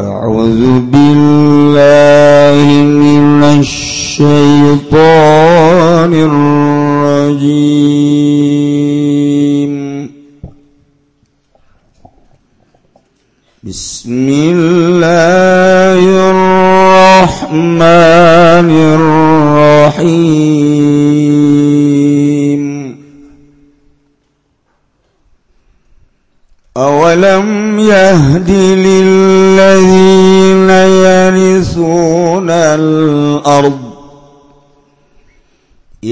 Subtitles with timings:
[0.00, 5.32] أعوذ بالله من الشيطان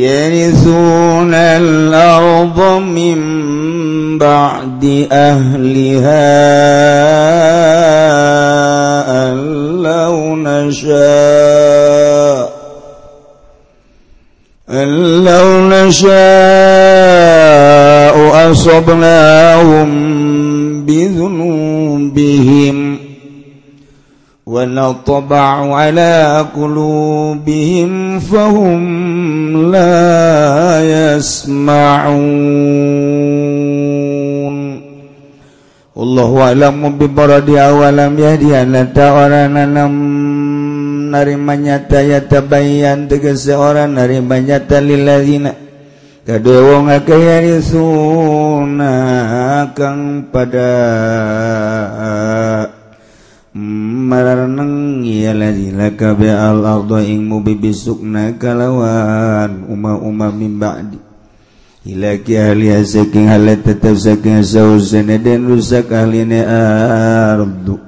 [0.02, 3.18] يرثون الأرض من
[4.18, 6.32] بعد أهلها
[9.28, 9.36] أن
[9.82, 11.32] لو نشاء
[14.70, 16.12] أن لو نشاء
[18.50, 19.88] أصبناهم
[20.86, 21.51] بذنوبهم
[24.51, 28.81] ونطبع على قلوبهم فهم
[29.71, 29.99] لا
[30.95, 32.17] يسمعون
[35.95, 39.93] والله أعلم بمراد أولم يهدي أن orang nanam
[41.11, 45.51] narima nyata ya tabayyan tegese orang narima nyata lilladzina
[46.23, 48.95] kedua wong akeh suna
[49.75, 50.71] kang pada
[54.12, 55.00] mararneng
[55.32, 59.64] lazilaka bealmu bibi sukna kalawan.
[59.72, 61.00] Uma-uma mimbadi
[61.82, 66.44] ilaki ahli saking halat tetap saking sausana dan rusak ahlina
[67.40, 67.80] ardu.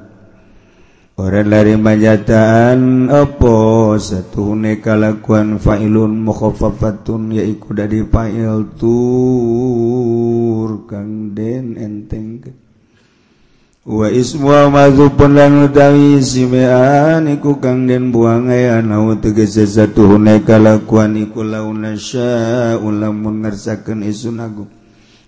[1.15, 3.55] Orang lari majataan apa?
[4.03, 8.99] Satu kalakuan fa'ilun mukhafafatun yaiku dari fa'il tu.
[14.15, 21.43] ismu mazupun lan utawi simean iku kang den buang aya nau tegese satuhune kalakuan iku
[21.43, 24.71] launa sya lamun ngersakeun isun agung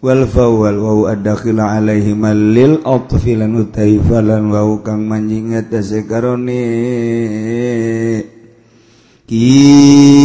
[0.00, 6.64] wal fawal wau adakhila alaihi malil atfilan utaifalan wau kang manjing atase karone.
[9.28, 10.18] Kitu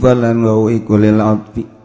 [0.00, 1.79] falan wau ikulil atfi.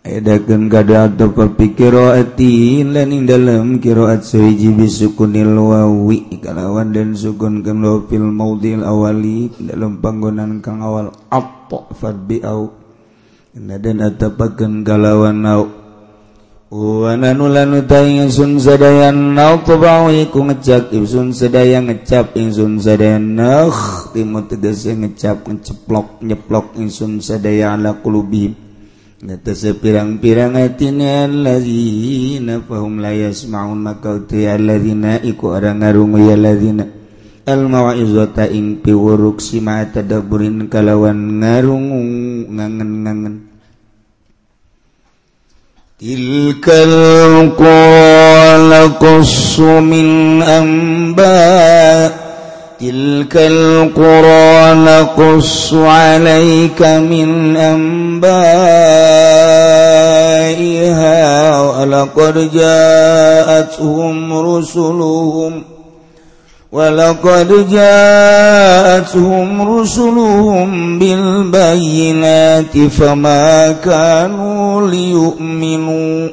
[0.00, 8.24] Edakan kada atau kepikiroati lening dalam kiroat suji bisukunil wawi kalawan dan sukun kemlo fil
[8.32, 12.72] maudil awali dalam panggonan kang awal apa fadbi au.
[13.52, 15.68] Dan atapakan kalawan au.
[16.72, 23.68] Wana nulan utai insun sedayan nau tubau ku ngecap insun sedayang ngecap insun sedayan nah
[24.14, 28.69] timu tegese ngecap ngeceplok nyeplok insun sedaya ala kulubihim
[29.20, 31.00] netese pirang-pirang atin
[31.44, 36.84] lazina fahum la yasmaun maka uti alladzina iku orang ngarungu ya alladzina
[37.50, 37.66] al
[38.52, 42.00] ing piwuruk sima tadabburin kalawan ngarungu
[42.52, 43.34] ngangen-ngangen.
[46.00, 46.96] Tilkal
[47.60, 51.36] qala qassu min amba
[52.80, 58.30] تلك القرى نقص عليك من أنبائها
[61.60, 65.62] ولقد جاءتهم رسلهم
[66.72, 76.28] ولقد جاءتهم رسلهم بالبينات فما كانوا ليؤمنوا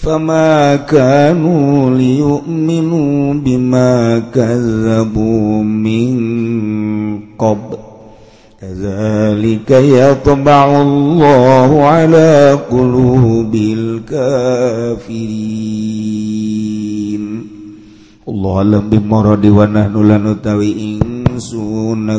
[0.00, 6.16] فما كانوا ليؤمنوا بما كذبوا من
[7.38, 7.78] قبل
[8.60, 15.16] كذلك يطبع الله على قلوب الكافرين
[18.26, 22.10] Allah lebih moro diwana nulan utawi ingsun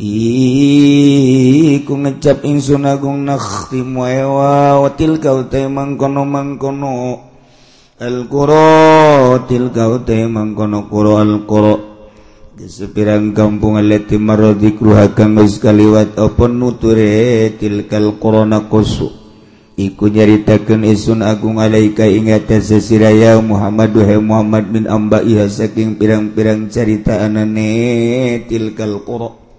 [0.00, 7.20] iku ngecap insun agung nakhtimuewa watil kau te mangkono mangkono
[8.00, 11.44] al qura til kau te mangkono qura al
[12.64, 19.08] sepirang kampung alati maradikru hakang kaliwat apa nuture tilkal qusu
[19.76, 26.72] iku nyaritakeun isun agung alaika ing atase siraya Muhammad wa Muhammad bin ambaiha saking pirang-pirang
[26.72, 29.49] carita anane tilkal qura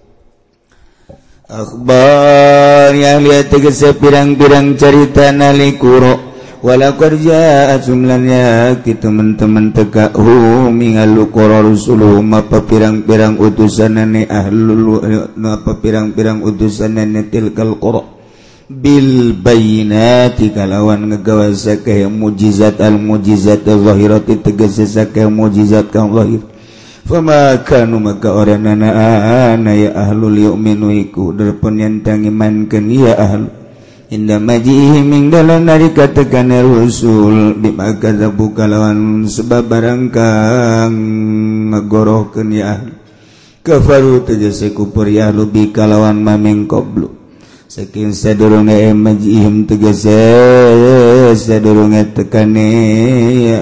[1.52, 6.16] Akbar yang lihat tegese pirang-pirang cerita nalikuro
[6.64, 10.16] wala kerja jumlahnya kita teman-teman tegak
[10.72, 15.04] mingalu kororusulu mapa pirang-pirang utusanane ahlul
[15.44, 18.22] apa pirang-pirang utusanane tilkal Qur'an
[18.72, 26.51] bil bayinati kalawan ngegawa sakeh mujizat al mujizat al zahirati tegese sakeh mujizat kang zahir.
[27.12, 33.52] pemakanumaga orang nana ya ahlul yuminuiku derpun yang tangiman ken ya ahlu.
[34.12, 40.96] Inda majihi ming dalam dari katakan rusul dimaka zabu kalawan sebab barang kang
[41.76, 42.96] ngegorohkan ya ahlu.
[43.62, 47.21] Kafaru tajasa kupur ya ahlu bi kalawan maming qoblu
[47.72, 50.20] saking sadurunge majihim tegese
[51.40, 52.68] sadurunge tekane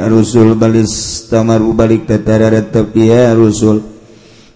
[0.10, 3.86] rusul balis tamaru balik tatara tetap ya rusul.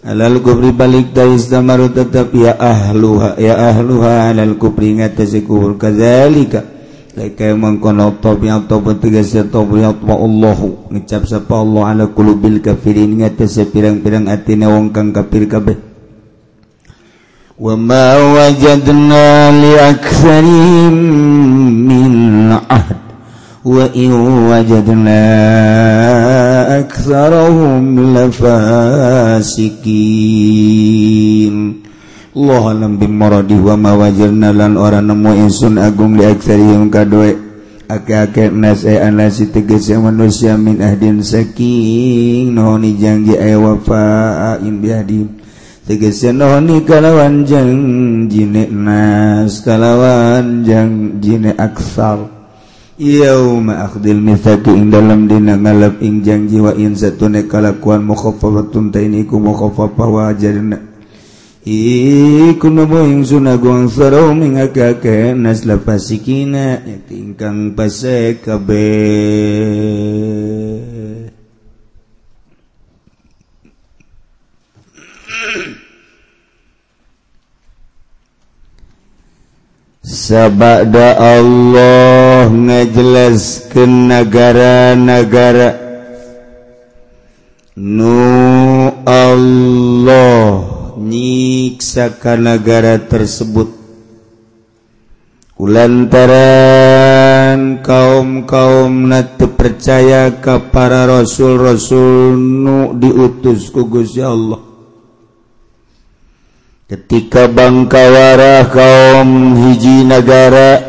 [0.02, 6.66] Alal kubri balik tais tamaru tetap ya ahluha ya ahluha alal kubri ngatasi kubur kadzalika
[7.14, 10.90] Laka mengkono top yang top tegese top yang top Allahu.
[10.98, 15.93] Ngecap sapa Allah ala kulubil kafirin ngatasi pirang-pirang atina wong kang kafir kabeh.
[17.62, 18.05] wa ma
[18.35, 20.95] wajadna li aktsarin
[21.87, 23.09] min ahd
[23.69, 24.12] وإن
[24.49, 25.25] وجدنا
[26.81, 27.85] أكثرهم
[28.17, 29.59] لفاسقين
[32.39, 37.35] Allah alam bimmaradi wa ma wajarna lan ora nemu insun agung li aktsarihim kadoe
[37.91, 45.27] ake-ake nas e anasi tegese manusia min ahdin saking nohoni janji ay wafa in biadi
[45.84, 52.32] tegesoni kalawan jeng jine nas kalawan jeng jine aksal
[53.60, 54.22] maakhdil
[54.88, 60.30] dalam dina ngalap ing jiwa insa tunekalakuan satune kalakuan mukhaffafatun ta ini ku mukhaffafa wa
[60.32, 60.94] ajarna
[61.64, 68.84] Iku nobo ingsun agung sarau nasla pasikina yakti ingkang pasek kabeh.
[80.24, 85.84] sabada Allah ngajelas ke negara-negara.
[87.75, 88.24] Nu
[89.04, 90.64] Allah
[90.96, 93.68] nyiksa ka negara tersebut.
[95.60, 96.24] Ulantaran
[97.84, 104.73] kaum-kaum natu percaya ka para rasul-rasul nu diutus ku Gusti Allah.
[106.88, 110.84] ketika Bangkawarah kaum hiji negara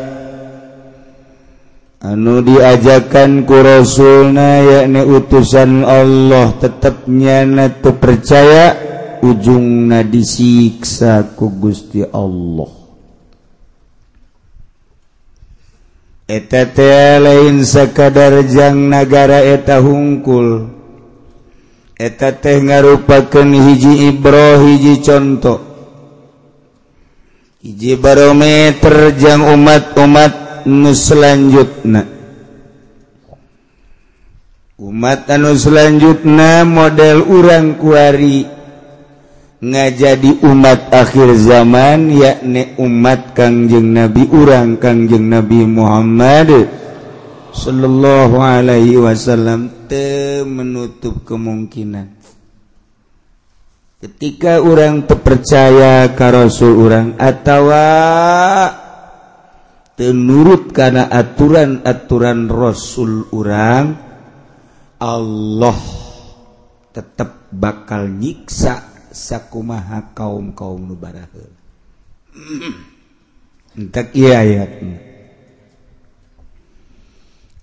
[2.03, 8.75] anu diajakan ku Rasulna yakni utusan Allah tetapnya natu percaya
[9.23, 12.69] ujungna disiksa ku Gusti Allah.
[16.25, 16.65] Eta
[17.21, 20.73] lain sakadarjang negara eta hungkul.
[21.95, 25.74] Eta teh ngarupakeun hiji Ibro hiji contoh
[27.65, 32.01] iji barometer jang umat-umat nulanjutna
[34.77, 38.45] umat anu selanjutnya model urang kuari
[39.65, 46.69] nga jadi umat akhir zaman yakni umat Kangjeng Nabi urang Kangjeng Nabi Muhammad
[47.55, 49.71] Shallallahu Alaihi Wasallam
[50.43, 52.14] menutup kemungkinan.
[54.05, 57.73] ketika orang terpercaya ke Rasul orang atau
[59.97, 63.97] menurut karena aturan-aturan Rasul orang
[65.01, 65.79] Allah
[66.93, 71.25] tetap bakal nyiksa sakumaha kaum kaum nubara
[73.73, 74.21] hendak hmm.
[74.21, 74.97] iya ayatnya.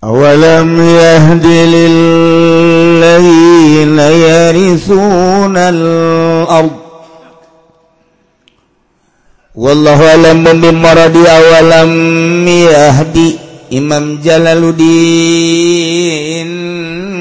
[0.03, 1.45] أولم يهد
[1.75, 6.83] للذين يرثون الأرض
[9.53, 11.93] Wallahu alam bimaradi awalam
[12.41, 13.37] yahdi
[13.69, 14.81] Imam Jalaluddin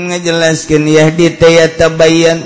[0.08, 2.40] ngajelaskeun yahdi teh tabayan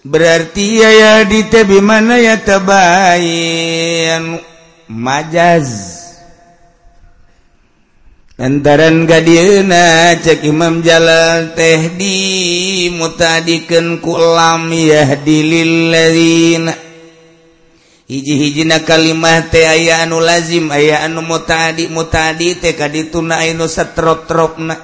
[0.00, 4.40] Berarti ya yahdi teh bimana ya tabayan
[4.88, 6.03] majaz
[8.34, 16.74] lantaran gadina cek Imam Jalal teh di mutadikan kulam yahdililladzina.
[18.04, 24.74] Hiji-hijina kalimah teh aya anu lazim aya anu mutadi mutadi teh kadituna anu satrop-tropna.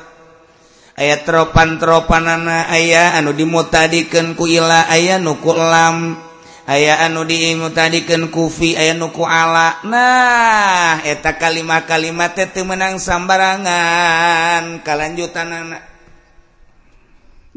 [1.01, 6.30] Aya tropan-tropanana aya anu dimutadikeun ku ila aya nu kulam
[6.71, 9.83] aya anu dimu tadiken kufi aya nuku ala.
[9.83, 14.79] Nah eta kalimat-kalimat itu menang sambarangan.
[14.87, 15.83] Kalanjutan anak.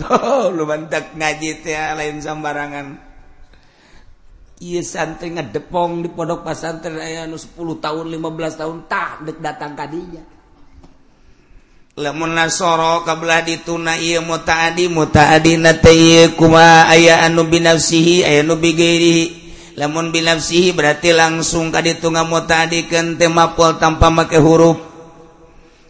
[0.10, 3.13] Oh lu bantak ngaji teh lain sambarangan.
[4.58, 9.75] Iya santri ngedepong di pondok pesantren aya anu 10 tahun 15 tahun tak dek datang
[9.77, 10.33] kadinya
[11.93, 19.43] lemun nasoro kabelah dituna iya mutaadi mutaadi nate kuma aya anu binafsihi aya anu bigairihi.
[19.73, 24.77] Lemun binafsihi berarti langsung kaditunga mutaadi kan temapol tanpa make huruf.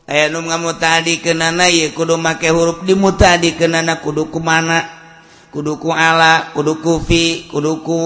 [0.03, 4.83] Ayah anu ngamutaadi kenana iya kudu make huruf di mutaadi kenana kudu kumana
[5.48, 7.98] kudu ku ala kudu ku fi kudu ku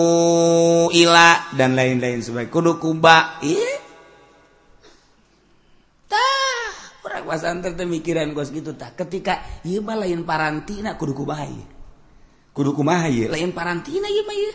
[0.94, 3.87] ila dan lain-lain sebagai kudu kuba iya
[7.28, 11.46] kuasaan mikiran gos gitu tak ketika ieu mah lain parantina kudu kumaha
[12.58, 13.30] kudu kumaha ieu?
[13.30, 14.54] Lain parantina ieu mah ieu.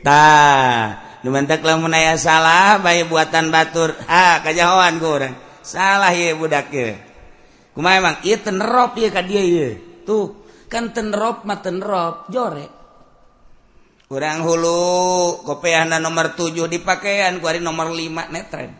[0.00, 0.84] Tah
[1.20, 3.92] nu mantek lamun aya salah bae buatan batur.
[4.08, 5.34] Ah kajahoan ku urang.
[5.60, 6.96] Salah ieu budak ieu.
[7.76, 8.16] Kumaha emang?
[8.24, 9.70] Ieu tenerop ieu ka dieu ieu.
[10.08, 12.72] Tuh kan tenerop mah tenerop jorek.
[14.12, 18.76] Kurang hulu kopeana nomor 7 di pakaian kuari nomor 5 netren.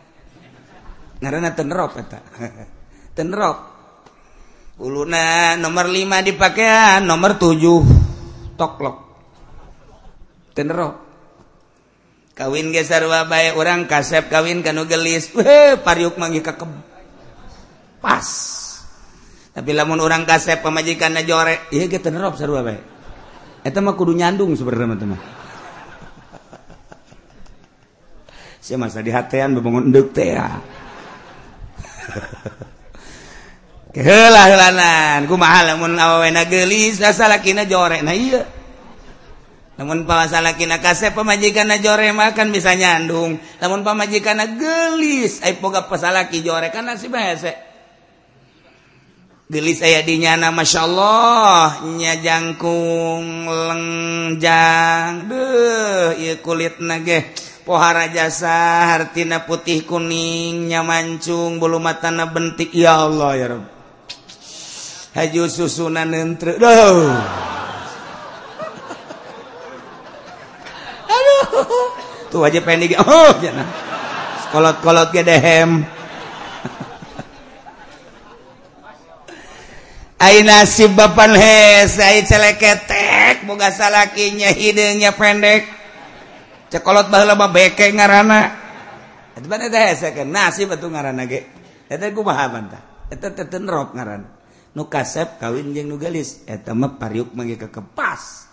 [1.23, 1.39] Netre
[3.15, 3.57] tenrok
[5.63, 8.97] nomor 5 dipakaian nomor 7 toklok
[10.51, 11.03] tenrok
[12.33, 15.29] kawin geser wabai orang kasep kawin kanu gelis.
[15.85, 16.53] Pariuk mangi ke
[18.01, 18.27] pas.
[19.53, 22.81] Tapi lamun orang kasep pemajikan jore iya kita tenrok sarua bae.
[23.63, 25.15] Eta mah kudu nyandung sebenarnya teman
[28.63, 30.59] saya masa di hatean bebangun endek teh ya
[33.95, 38.01] kehelalan ku mahal lamun awena gelis asa lakina jore.
[38.01, 38.43] Nah iya.
[39.73, 43.41] Lamun pawasa lakina kasep pamajikanna jore makan bisa nyandung.
[43.61, 47.73] Lamun pamajikanna gelis ai poga pasalaki jore kan si hese
[49.53, 51.85] gelis aya di nyana masyaallah.
[51.97, 55.29] Nya jangkung lengjang.
[55.29, 57.29] Deuh ieu kulitna ge
[57.63, 62.71] pohara jasa hartina putih kuningnya mancung bulu matana bentik.
[62.75, 63.73] Ya Allah ya Rabb
[65.13, 67.13] haju susunan entre aduh.
[71.05, 71.87] Aduh.
[72.33, 73.67] Tuh aja pengen oh jangan
[74.49, 75.85] kolot-kolot ke dehem
[80.23, 85.67] Ayo nasib bapan hes, ayo celeketek, boga salakinya hidungnya pendek
[86.73, 88.39] cekolot baheula beke ngaranna
[89.37, 91.45] eta bana teh hasekeun nasib atuh ngaranna ge.
[91.85, 92.81] Eta kumaha bantah
[93.13, 94.29] eta teh tenrok ngaranna
[94.73, 98.49] nu kasep kawin jeung nu gelis eta mah pariuk mangge kekepas.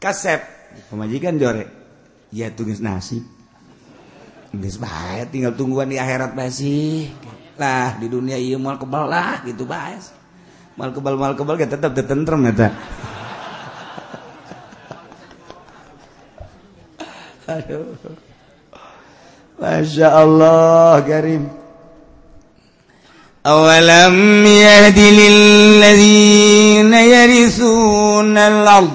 [0.00, 0.40] Kasep
[0.88, 1.68] pemajikan jore.
[2.32, 3.24] Ya tugas nasib.
[4.54, 7.12] Geus bae tinggal tungguan di akhirat bae sih.
[7.60, 10.00] Lah di dunia ieu moal kebal lah gitu bae.
[10.74, 12.72] Mal kebal mal kebal ge tetep tetentrem eta.
[17.54, 17.94] Aduh.
[19.62, 21.46] Masya Allah Karim.
[23.44, 28.94] أولم يهد للذين يرثون الأرض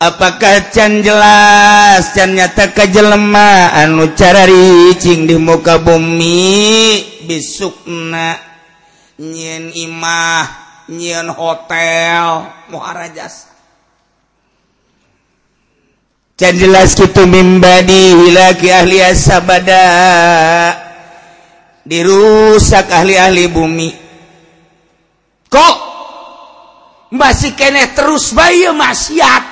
[0.00, 7.04] Apakah can jelas can nyata kejelema anu cara ricing di muka bumi?
[7.28, 8.32] Bisukna
[9.20, 10.48] nyen imah
[10.88, 13.49] nyen hotel muharajas.
[16.40, 19.84] Jelas gitu mimbadi lagi ahli sabada
[21.84, 23.90] dirusak ahli-ahli bumi.
[25.52, 25.76] Kok?
[27.12, 29.44] Masih kene terus bayi maksiat.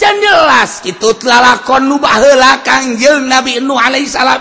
[0.00, 0.82] Dan jelas
[1.20, 4.40] telah lakon nubaheula kangjil Nabi Nuh alaihi salam.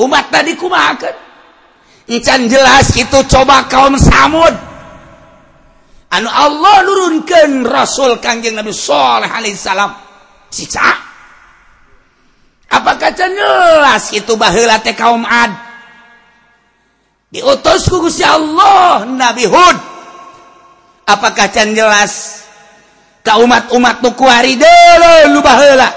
[0.00, 1.28] Umat tadi kumahakeun
[2.18, 4.69] can jelas itu coba kaum Samud
[6.10, 9.90] anu Allah nurunkan rasul Kanjeng Nabi Shalih Alaihissalam
[10.50, 10.82] siksa.
[12.70, 14.14] Apakah jelas?
[14.14, 15.50] Itu baheula teh kaum ad.
[17.30, 19.78] Diutus ku Gusti Allah Nabi Hud.
[21.10, 22.46] Apakah can jelas?
[23.26, 25.90] Ka umat-umat nu kuari deuleu nu baheula.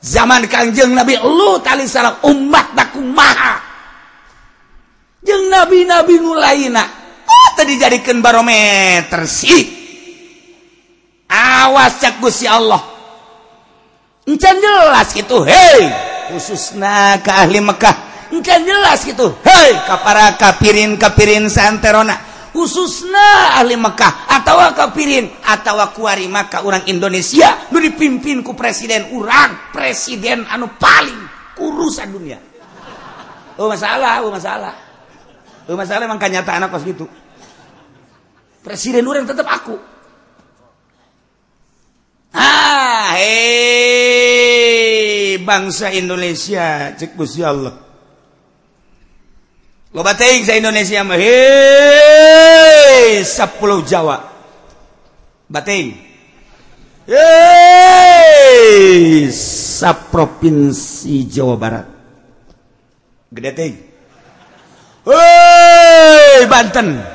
[0.00, 3.54] Zaman Kanjeng Nabi Lut alaihissalam umat tak kumaha?
[5.26, 6.38] Jeung nabi-nabi nu
[7.56, 9.24] atau dijadikan barometer.
[9.24, 9.64] Sih
[11.24, 12.84] awas cak gusti Allah.
[14.28, 15.40] Encan jelas gitu.
[15.48, 15.88] Hei.
[16.36, 18.28] Khususnya ke ahli Mekah.
[18.28, 19.32] Encan jelas gitu.
[19.40, 22.36] Hei kapara kapirin kapirin santerona.
[22.52, 29.12] Khususnya ahli Mekkah atau kapirin atau kuari maka orang Indonesia nu dipimpin ku presiden.
[29.16, 31.20] Orang presiden anu paling
[31.56, 32.40] urusan dunia.
[33.60, 34.72] Oh masalah oh masalah.
[35.68, 37.04] Oh masalah emang kenyataan apa gitu
[38.66, 39.78] Presiden orang tetap aku.
[42.34, 44.58] Ah, hei,
[45.38, 47.78] bangsa Indonesia, cek Gusti Allah.
[49.94, 54.34] Lo teuing saya Indonesia mah hei, sepuluh Jawa.
[55.46, 55.94] Batin.
[57.06, 58.50] Hei,
[59.30, 61.86] sa provinsi Jawa Barat.
[63.30, 63.78] Gede teuing.
[65.06, 67.14] Hei, Banten.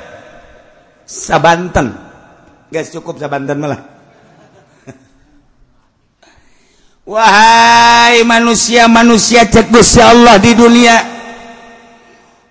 [1.39, 2.12] Banten
[2.72, 3.84] guys cukup Banten malah.
[7.12, 10.96] Wahai manusia-manusia cekgus Ya Allah di dunia.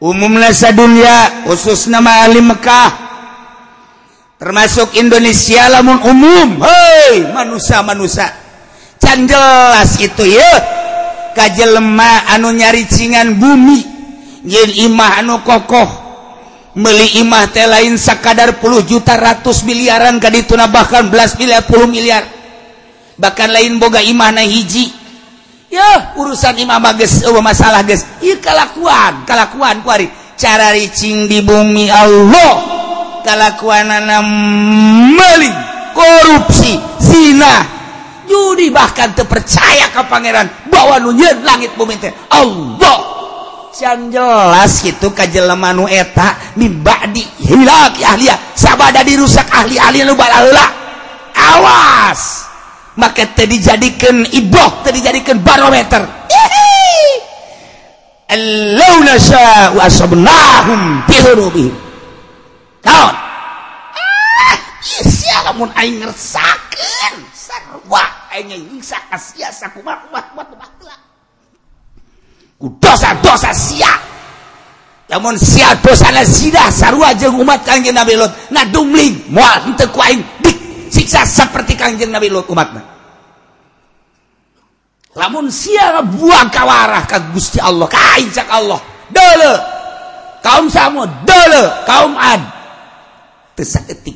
[0.01, 2.89] Umum nasa dunia khusus nama ahli Mekkah
[4.41, 6.61] termasuk Indonesia lamun umum.
[6.65, 8.29] Hei manusia-manusia.
[9.01, 10.53] Can jelas itu ya.
[11.37, 13.81] Kaj lemah anu nyaricingan bumi.
[14.85, 16.00] Imah anu kokoh
[16.79, 21.91] meli imah teh lain sakadar puluh juta ratus miliaran ka dituna bahkan belas miliar puluh
[21.91, 22.23] miliar.
[23.21, 24.93] Bahkan lain boga imah na hiji.
[25.71, 31.87] Ya urusan imah bagus oh, masalah guys ieu kalakuan kalakuan kuari cara ricing di bumi
[31.87, 32.53] Allah.
[33.21, 34.25] Kalakuanana
[35.15, 35.53] meli.
[35.91, 37.67] Korupsi zina.
[38.31, 40.47] Judi bahkan terpercaya ke pangeran.
[40.71, 42.15] Bahwa nunyen langit bumi teh.
[42.31, 42.99] Allah.
[43.75, 48.35] can jelas gitu kajjelemanu eta mimba di hilak ahliya.
[48.59, 50.67] Sabada dirusak ahli ahli nu balaheula.
[51.35, 52.51] Awas!
[52.99, 56.03] Maka teu dijadikeun iboh teu dijadikeun barometer.
[58.79, 61.75] Law nasya'u asabnahum bi hurubihim.
[62.81, 63.15] Kaun.
[63.15, 64.57] ah
[65.03, 70.70] sia lamun aing ngersakeun sarwa aing nyiksa kasia sakumaha kumaha kumaha.
[72.61, 73.93] dosa-dosa sia.
[75.11, 78.31] Namun sia dosana sidah sarua jeung umat kanjeng Nabi Lut.
[78.71, 79.33] Dumling.
[79.33, 82.85] Moal henteu ku aing disiksa saperti kanjeng Nabi Lut umatna.
[85.19, 88.79] Lamun sia buang kawarah ka Gusti Allah ka aing Allah.
[89.11, 89.53] Dole
[90.45, 92.43] kaum Samud dole kaum Ad.
[93.59, 94.15] Teu saeutik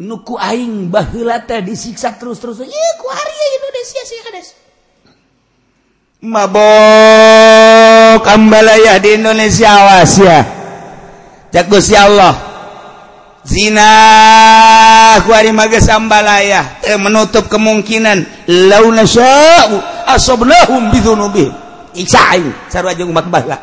[0.00, 4.48] nuku aing baheula teh disiksa terus-terus ieu ku ari Indonesia sia kades.
[6.20, 10.40] mabok ambalaya di Indonesia awas ya.
[11.50, 12.34] Jagus ya Allah.
[13.40, 13.88] Zina
[15.24, 18.46] kuari mages sambalaya eh, menutup kemungkinan.
[18.68, 21.48] Launa sya'u asabnahum bidhunubi
[21.96, 23.56] isain sarwa jeung umat bala.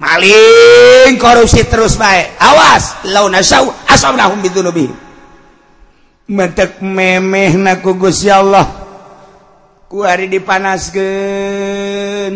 [0.00, 2.24] Maling korupsi terus bae.
[2.40, 4.88] Awas launa sya'u asabnahum bidhunubi
[6.26, 8.85] mentek memeh na ku Gusti Allah.
[10.02, 10.28] hari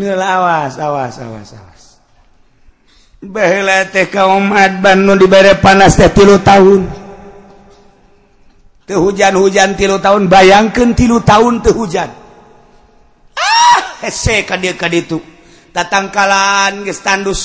[0.00, 1.82] heula awas awas awas awas.
[4.08, 6.88] Kaumat Banu dibere panas teh tilu tahun.
[8.88, 10.32] Ke hujan-hujan tilu tahun.
[10.32, 12.08] Bayangkan tilu tahun ke hujan.
[13.36, 14.00] Ah,
[15.70, 17.40] Tatangkalan gestandus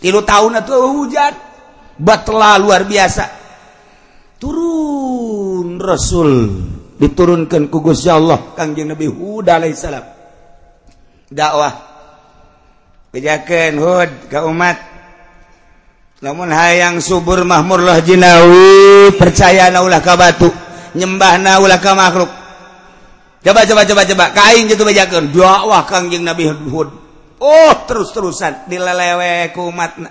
[0.00, 1.36] tilu tahun atau hujan.
[2.00, 3.28] Batlah luar biasa.
[4.40, 6.73] Turun Rasul.
[6.94, 10.14] diturunkan kugusya Allah Kangjeng Nabi Hud alaihissalam
[11.34, 11.74] dakwah.
[13.14, 14.78] Kejaken Hud ke umat.
[16.22, 20.48] Namun hayang subur mahmurlah jinawi percaya naulah ka batu
[20.96, 22.30] nyembah naulah ka makhluk.
[23.44, 26.88] Coba coba coba coba kain gitu bejakan dakwah Kangjeng Nabi Hud.
[27.44, 30.10] Oh terus-terusan dilelewe ku umatna.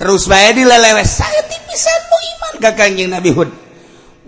[0.00, 3.50] Terus bae dilelewe saya tipisan mu iman ka Kangjeng Nabi Hud.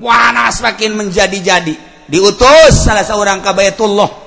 [0.00, 1.74] Wanas makin menjadi-jadi.
[2.09, 4.20] Diutus salah seorang kabaitullah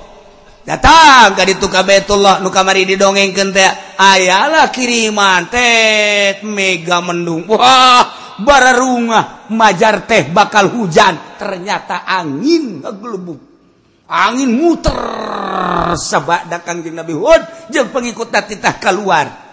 [0.66, 3.70] datang ka ditu kabaitullah nu kamari didongengkeun teh.
[3.98, 7.46] Ayalah kiriman teh mega mendung.
[7.46, 11.38] Wah bararungah majar teh bakal hujan.
[11.38, 13.40] Ternyata angin ngegelubung.
[14.06, 14.94] Angin muter
[15.98, 17.42] sabada kanjeng Nabi Hud
[17.74, 19.46] jeung pengikut titah keluar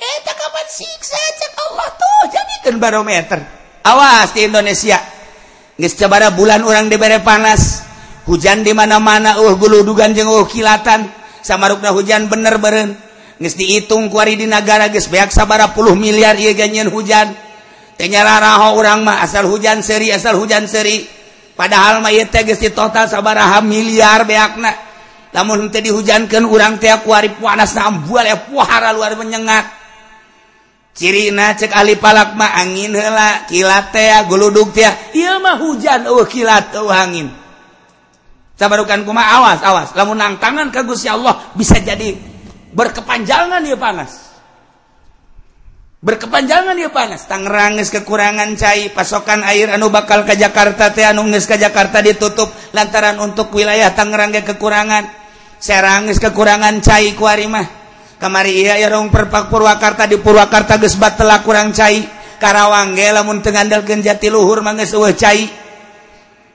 [0.00, 3.40] eta eh, kapan siksa cek Allah tuh jadikan barometer.
[3.84, 5.19] Awas di Indonesia.
[6.10, 7.88] bara bulan orang diberre panas.
[8.28, 11.08] Hujan di mana-mana uh guludugan jeng uh kilatan.
[11.40, 12.92] Samarukna hujan bener beren
[13.40, 17.32] geus dihitung kuari di negara geus beak sabara puluh miliar ieu ganyen hujan.
[17.96, 21.08] Teh nyararaho urang mah asal hujan seri asal hujan seri
[21.56, 24.76] padahal mah ieu teh geus total sabaraha miliar beakna.
[25.32, 29.79] Lamun teu dihujankeun urang teh kuari panas na ambual ya puhara luar menyengat.
[31.00, 33.48] ciri na cek Ali palakma angin hela
[33.88, 34.84] teh, guluduk teh
[35.16, 37.32] iya mah hujan oh kilat oh angin.
[38.60, 39.96] Sabarukan kuma awas awas.
[39.96, 42.12] Lamun nang tangan ke Gusti Allah bisa jadi
[42.76, 44.28] berkepanjangan dia panas.
[46.04, 47.24] Berkepanjangan dia panas.
[47.24, 52.52] Tangerang kekurangan cai pasokan air anu bakal ke Jakarta teh anu geus ke Jakarta ditutup
[52.76, 55.08] lantaran untuk wilayah Tangerang ge kekurangan.
[55.56, 57.79] Serang geus kekurangan cai ku mah.
[58.20, 62.04] kamari Irong perpak Purwakarta di Purwakarta geus batela kurang cai.
[62.36, 65.48] Karawang ge lamun teu ngandelkeun jati luhur mah geus eueuh cai.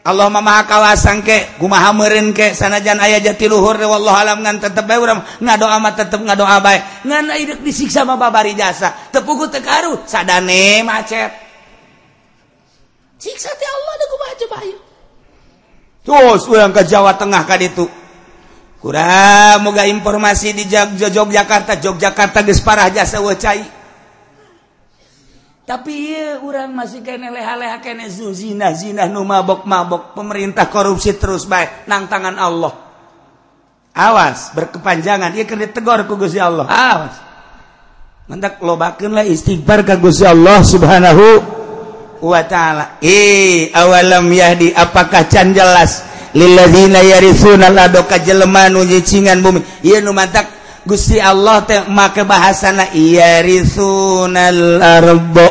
[0.06, 4.38] Allah mah maha kawasan ke kumaha meureun ke sanajan aya jati luhur we wallahu alam
[4.46, 6.78] ngan tetep bae urang ngadoa mah tetep ngadoa bae.
[7.10, 11.34] Ngan ideuk disiksa mah babari jasa tepugu teu karu sadane macet
[13.18, 14.78] siksa teh Allah da kumaha coba ayo
[16.06, 18.05] terus urang ke Jawa Tengah ka ditu.
[18.86, 23.66] kurang moga informasi di Yogyakarta Yogyakarta gesparah jasa wecai
[25.66, 31.50] tapi iya, orang masih kene leha-leha kene zina zina nu mabok mabok pemerintah korupsi terus
[31.50, 32.70] baik nang tangan Allah.
[33.98, 36.70] Awas berkepanjangan iya kena tegor ku Gusti Allah.
[36.70, 37.18] Awas.
[38.30, 41.26] Mendak lobakeunlah istighfar ka Gusti Allah subhanahu
[42.22, 43.02] wa taala.
[43.02, 46.06] Eh awalam yahdi apakah can jelas?
[46.36, 49.64] lilladzina yarithuna lado ka jelema nu nyicingan bumi.
[49.82, 50.52] Ieu nu mantak
[50.86, 55.50] Gusti Allah teh make bahasana yaritsunal ardo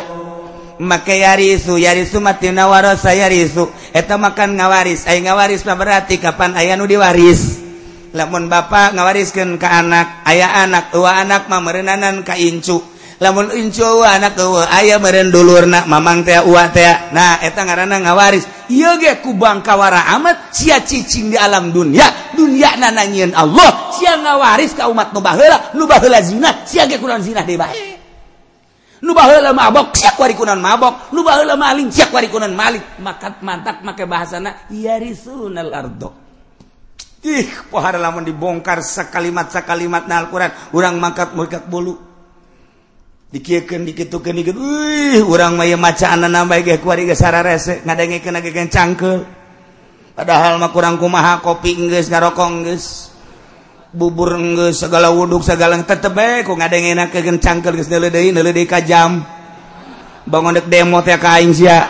[0.79, 6.79] make yarisu yarisu matina warasa yarisu eta makan ngawaris aya ngawaris mah berarti kapan aya
[6.79, 7.65] nu diwaris.
[8.15, 12.94] Lamun bapak ngawariskeun ka anak aya anak dua anak mah meureunanan ka incu.
[13.21, 14.35] lamun incu anak
[14.71, 18.45] aya merendulur Mamang teh uat teh nah eta ngaran ngawaris
[19.23, 22.33] ku Bangkawara amat sia cicing di alam dunia.
[22.33, 23.93] Dunia nananyiin Allah.
[23.93, 26.65] Si ngawaris ka umat nubahla nubahla zina.
[26.65, 27.69] Siaga kuran zina deba
[29.05, 34.01] nubahla mabok siak wari kunaon mabok nubahla maling siak wari kunaon maling makat mantap make
[34.09, 36.09] bahasana yarisunal ardo.
[37.25, 40.73] Ih pohara lamun dibongkar sekalimat sekalimat na Al-Quran.
[40.77, 42.14] Urang mangkat merkat bulu.
[43.35, 48.55] dikiakan dikitukan dikit wih orang maya maca anak nama gak kuari gak sararese ngadengekan lagi
[48.55, 49.27] kan cangkel
[50.15, 53.11] padahal mah kurang kumaha kopi enggeus ngarokok enggeus
[53.91, 58.79] bubur enggeus segala wuduk segala tetep eh ku ngadengenak kan cangkel geus neuleudeuy neuleudeuy ka
[58.83, 59.23] jam.
[60.25, 61.85] Bangun dek demo teh ka aing sia.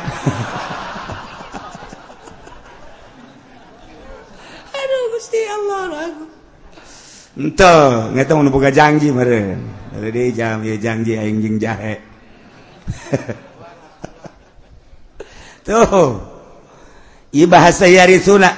[4.75, 6.25] Aduh gusti Allah ragu.
[7.39, 9.84] Entah ngeta mun boga janji meureun.
[10.01, 11.13] janji
[11.59, 11.99] jahe.
[15.65, 16.21] Tuh.
[17.35, 18.53] Bahasa yari sunnah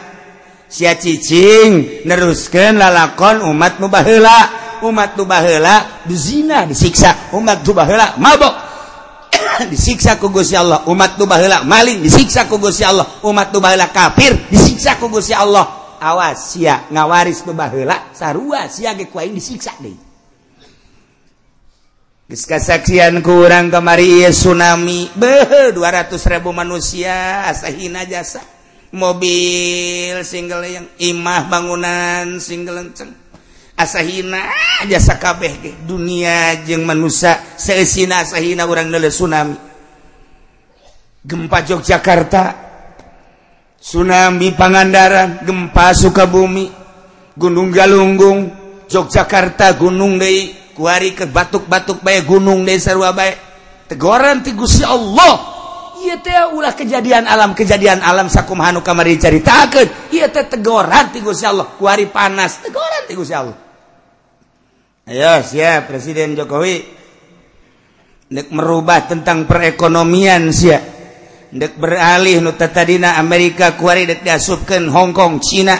[0.69, 4.37] cicing neruskan lalakon umat mubahla
[4.85, 7.33] umat mubahla duzina disiksa.
[7.33, 8.53] Umat mubahla mabok.
[9.73, 10.85] Disiksa ku Gusti Allah.
[10.85, 13.07] Umat mubahla maling disiksa ku Gusti Allah.
[13.25, 15.97] Umat mubahla kafir disiksa ku Gusti Allah.
[15.97, 18.69] Awas sia ngawaris mubahla sarua.
[18.69, 20.06] Sia ge kuaing disiksa deui.
[22.27, 25.07] kesaksian kurang kemari tsunami.
[25.15, 28.43] Be 200.000 manusia asahina jasa.
[28.91, 33.27] Mobil single yang imah bangunan singgelenceng.
[33.77, 34.41] asahina
[34.89, 39.55] jasa kabeh dunia jeung manusia seesina asahina urang nele tsunami.
[41.27, 42.43] Gempa Yogyakarta
[43.77, 46.71] tsunami Pangandaran gempa Sukabumi
[47.35, 48.49] Gunung Galunggung
[48.87, 53.09] Yogyakarta Gunung Deui kuari ke batuk-batuk bay gunung desa dua
[53.89, 55.57] tegoran ti Gusti Allah.
[55.97, 60.13] Ieu teh ulah kejadian alam kejadian alam sakumaha nu kamari caritakeun.
[60.13, 61.65] Ieu teh tegoran ti Gusti Allah.
[61.73, 63.57] Kuari panas tegoran ti Gusti Allah.
[65.09, 66.99] Ayo sia Presiden Jokowi.
[68.27, 70.83] Ndek merubah tentang perekonomian sia
[71.47, 75.79] ndek beralih nu tadina Amerika kuari dek diasupkeun Hong Kong Cina.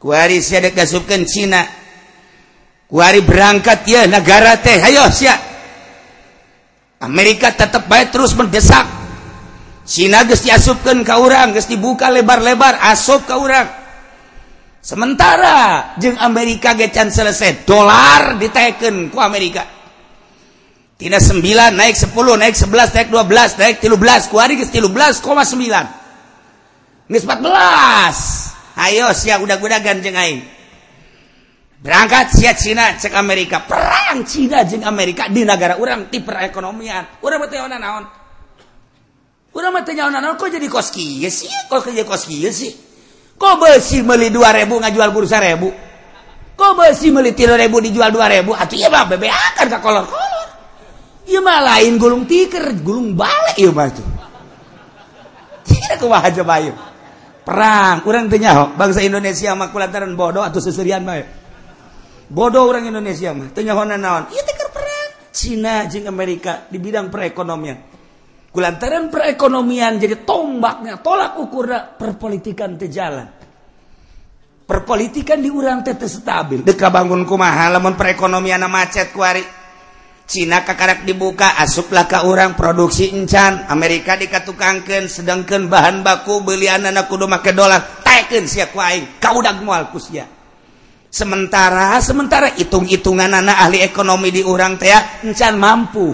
[0.00, 1.81] Kuari sia dek diasupkeun Cina.
[2.92, 5.34] wari berangkat ya negara teh ayo sia.
[7.02, 8.86] Amerika tetap baik terus mendesak.
[9.82, 13.66] Cina geus diasupkeun ka urang geus dibuka lebar-lebar asup ka urang.
[14.78, 19.66] Sementara jeung Amerika gecan selesai dolar ditekeun ku Amerika.
[20.94, 21.42] Tina 9
[21.74, 25.26] naik 10 naik 11 naik 12 naik 13 ku hari geus 13,9
[27.10, 30.61] geus 14 ayo sia udah-udagan jeung aing.
[31.82, 33.66] Berangkat siap Cina cek Amerika.
[33.66, 35.26] Perang Cina jeng Amerika.
[35.26, 37.18] Di negara orang di perekonomian.
[37.20, 37.36] Udah
[37.76, 38.04] naon?
[39.52, 39.70] Udah
[40.38, 41.50] kok jadi koski sih?
[41.68, 42.72] Kok kerja koski sih?
[43.36, 45.68] Kok besi beli 2000 ngajual bursa ribu?
[46.54, 50.32] Kok besi beli 3000 dijual 2000 atau iya mah bebe akan ke kolor kolor
[51.26, 54.06] iya mah gulung tikar gulung balik iya mah tuh
[55.62, 56.74] tidak aja bayu
[57.42, 61.41] perang kurang tanya bangsa Indonesia mah kulantaran bodoh atau seserian mah
[62.32, 63.52] bodoh orang Indonesia mah.
[63.52, 64.32] Tanya hona naon?
[64.32, 65.10] Iya teh perang.
[65.28, 67.92] Cina jeng Amerika di bidang perekonomian.
[68.52, 71.92] Kulantaran perekonomian jadi tombaknya tolak ukurna.
[71.92, 73.28] Perpolitikan teh jalan.
[74.64, 76.64] Perpolitikan diurang teh stabil.
[76.64, 79.44] Deka bangun kumaha lamun perekonomian macet kuari
[80.22, 83.68] Cina kakarak dibuka asuplah ke orang produksi encan.
[83.68, 88.00] Amerika dikatukangkan sedangkan bahan baku belian anak kudu make dolar.
[88.00, 90.41] Tekin siap waing kaudag mual kusya
[91.12, 94.88] sementara sementara hitung-hitungan anak ahli ekonomi di orang teh
[95.28, 96.08] encan mampu.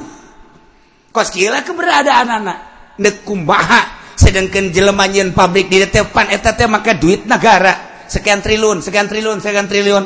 [1.15, 2.59] Kos kira keberadaan anak.
[2.99, 8.03] Dek kumbaha sedangkan jelemanyin pabrik di depan etat maka duit negara.
[8.11, 10.05] Sekian triliun sekian triliun sekian triliun.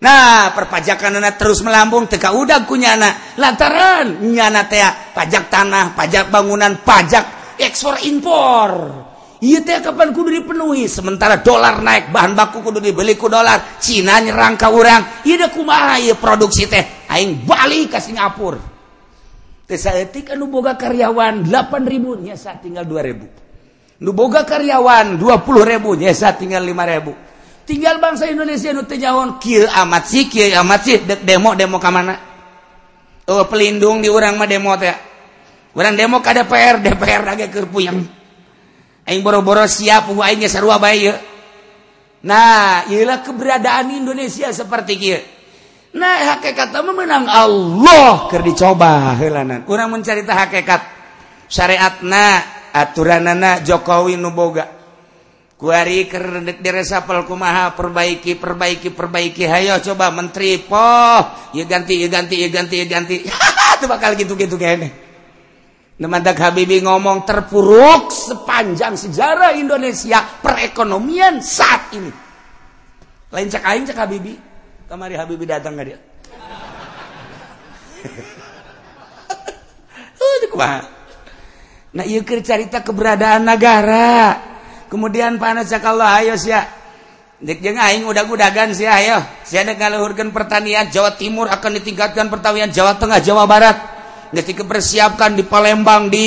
[0.00, 3.40] Nah perpajakan anak terus melambung teka udah punya anak.
[3.40, 4.84] Lantaran nyana teh
[5.16, 8.70] pajak tanah pajak bangunan pajak ekspor impor.
[8.92, 9.09] teh
[9.80, 10.84] kapan kudu dipenuhi?
[10.84, 13.80] Sementara dolar naik bahan baku kudu dibeli ku dolar.
[13.80, 15.24] Cina nyerang kaurang
[16.20, 17.08] produksi teh.
[17.08, 18.70] Aing Bali ke Singapura.
[19.70, 27.70] Etik anu boga karyawan 8000 nyesa tinggal 2000 nu boga karyawan 20000 nyesa tinggal 5000
[27.70, 31.86] tinggal bangsa Indonesia nu tejahon kieu amat sih kieu amat sih dek demo demo ka
[31.94, 32.18] mana?
[33.30, 34.90] Oh pelindung di urang mah demo teh.
[35.78, 38.19] Urang demo ka DPR DPR lagi keur puyeng.
[39.10, 41.14] aing boro-boro siap uh, geus sarua bae ieu.
[42.20, 45.20] Nah, ialah keberadaan Indonesia seperti kieu.
[45.90, 49.66] Nah, hakikat mah menang Allah keur dicoba heulanan.
[49.66, 50.86] Urang mencarita hakikat
[51.50, 52.38] syariatna
[52.70, 54.78] aturanana Jokowi nu boga
[55.58, 62.40] Kuari keur diresapel kumaha perbaiki perbaiki perbaiki hayo coba menteri poh ieu ganti ieu ganti
[62.40, 63.20] ieu ganti ieu ganti.
[63.76, 64.88] Itu bakal gitu-gitu kene.
[64.88, 65.09] -gitu
[66.00, 72.08] Nemandak Habibi ngomong terpuruk sepanjang sejarah Indonesia perekonomian saat ini.
[73.30, 74.32] Lain cek aing cek Habibi.
[74.88, 76.00] Kamari Habibi datang nggak dia?
[81.96, 84.40] nah, iya cerita keberadaan negara
[84.90, 86.66] kemudian panas Allah ayo sia
[87.40, 92.68] dek jeung aing udah-udagan sia ayo sia dek ngaluhurkeun pertanian Jawa Timur akan ditingkatkan pertanian
[92.68, 93.99] Jawa Tengah Jawa Barat
[94.30, 96.26] geus dipersiapkan di Palembang di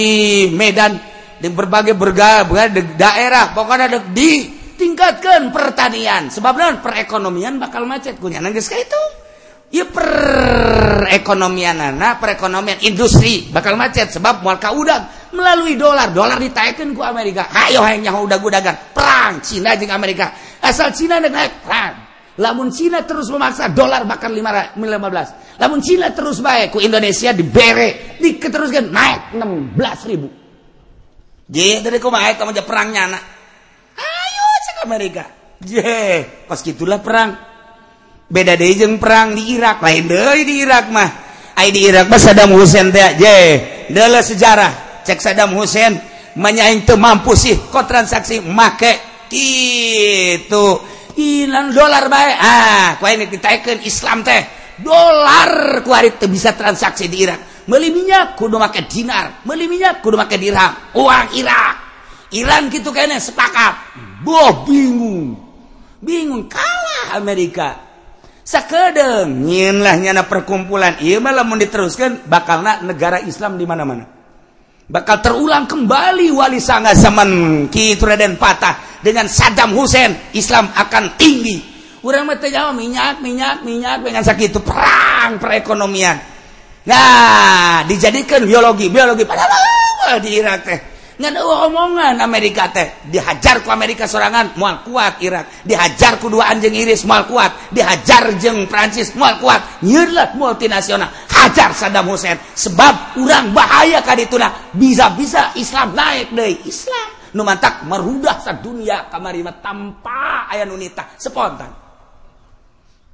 [0.52, 1.00] Medan
[1.39, 3.56] di berbagai berbagai daerah.
[3.56, 6.28] Pokoknya dek ditingkatkan pertanian.
[6.28, 8.20] Sebab non perekonomian bakal macet.
[8.20, 9.04] Kunya geus ka itu.
[9.74, 14.12] Ya perekonomian anak perekonomian industri bakal macet.
[14.12, 16.12] Sebab mual udang melalui dolar.
[16.12, 17.48] Dolar ditaikkan ku Amerika.
[17.50, 18.76] Ayo hanya udah gudagan.
[18.92, 20.36] Perang Cina jeung Amerika.
[20.60, 21.63] Asal Cina naik.
[21.66, 24.78] Perang lamun Cina terus memaksa dolar bakal 15
[25.62, 30.28] lamun Cina terus baik ku Indonesia dibere diketeruskan naik 16 ribu.
[31.54, 33.24] Dari kumaha kamu aja perangnya anak.
[34.00, 35.24] Ayo cek Amerika.
[35.62, 37.38] Je pas gitulah perang.
[38.26, 39.78] Beda deh jeng perang di Irak.
[39.84, 41.10] Lain deh di Irak mah.
[41.54, 43.38] Ay di Irak mah Saddam Hussein teh je
[43.93, 44.72] adalah sejarah.
[45.06, 45.93] Cek Saddam Husein
[46.34, 49.13] menyaing tuh mampu sih kok transaksi make.
[49.30, 54.41] Itu hilang dolar baik ah ku ini ditaikkan Islam teh.
[54.73, 59.43] Dolar kuari itu bisa transaksi di Irak beli minyak kudu make dinar.
[59.43, 60.71] Beli minyak kudu make dirham.
[60.95, 61.73] Uang Irak.
[62.34, 63.73] Iran gitu kayaknya sepakat.
[64.26, 65.38] Boh bingung.
[66.04, 67.80] Bingung kalah Amerika.
[68.43, 70.99] Sakedeng nyinlah nyana perkumpulan.
[70.99, 74.04] Iya malah mau diteruskan bakal negara Islam di mana-mana.
[74.93, 80.13] bakal terulang kembali wali sanga zaman Ki Raden Patah dengan Saddam Hussein.
[80.38, 81.73] Islam akan tinggi.
[82.06, 84.53] Urang mah jawab minyak minyak minyak dengan sakit.
[84.53, 86.21] Itu perang perekonomian.
[86.86, 88.93] Nah dijadikan biologi.
[88.93, 89.49] Biologi padahal
[90.13, 90.79] ah, di Irak teh.
[91.19, 95.65] ngan omongan Amerika teh dihajar ku Amerika serangan mual kuat Irak.
[95.65, 97.73] Dihajar ku dua anjing Iris mual kuat.
[97.73, 99.84] Dihajar jeng Prancis mual kuat.
[99.86, 101.10] Nyerlat multinasional.
[101.30, 107.10] Hajar Saddam Hussein sebab urang bahaya kadituna bisa-bisa Islam naik deh Islam.
[107.34, 111.17] Nu mantak merudah sa dunia kamari mah tanpa aya nu nitah.
[111.17, 111.84] Spontan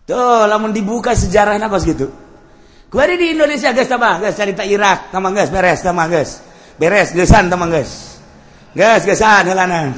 [0.10, 2.10] tuh lamun dibuka sejarahna kos gitu.
[2.90, 5.14] Kuari di Indonesia geus tambah geus cerita Irak.
[5.14, 6.49] Tambah geus beres tambah geus.
[6.80, 8.24] beres gesan teman guys.
[8.72, 9.94] Gas gesan helanan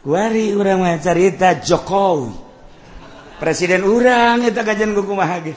[0.00, 2.32] kuari urang mah carita Jokowi.
[3.38, 5.54] Presiden urang eta kajian kumaha ge.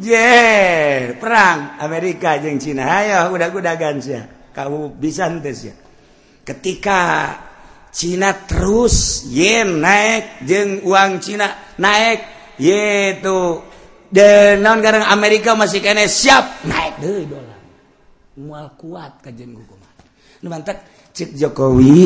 [0.00, 2.88] Je perang Amerika jeung Cina.
[2.88, 4.24] Hayo udah-udagan sia.
[4.50, 5.74] Kamu bisa teh ya
[6.50, 7.00] ketika
[7.90, 12.22] Cina terus yen naik jeung uang Cina naik
[12.58, 13.62] yaitu
[14.10, 16.66] dan non garang Amerika masih kene siap.
[16.66, 17.49] Naik deui dolar
[18.38, 19.58] mual kuat kajian
[20.40, 20.80] Nu mantap
[21.12, 22.00] cek Jokowi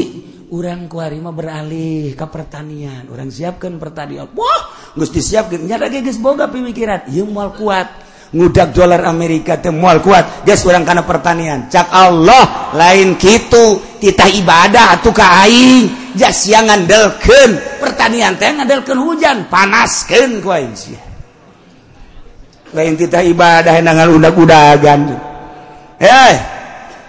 [0.51, 3.07] orang kuarima beralih ke pertanian.
[3.07, 4.27] Orang siapkan pertanian.
[4.35, 7.07] Wah Gusti siapkan nyata geus boga pemikiran.
[7.15, 8.03] Ieu mual kuat.
[8.35, 10.43] Ngudak dolar Amerika teh mual kuat.
[10.43, 11.71] Guys orang karena pertanian.
[11.71, 13.79] Cak Allah lain kitu.
[14.03, 16.19] Titah ibadah atuh ka aing.
[16.19, 17.79] Jas sia ngandelkeun.
[17.79, 19.47] Pertanian teh ngandelkeun hujan.
[19.47, 20.75] Panaskeun ku aing
[22.75, 25.15] lain titah ibadah nangal udag-udagan
[25.99, 26.35] Eh, Hei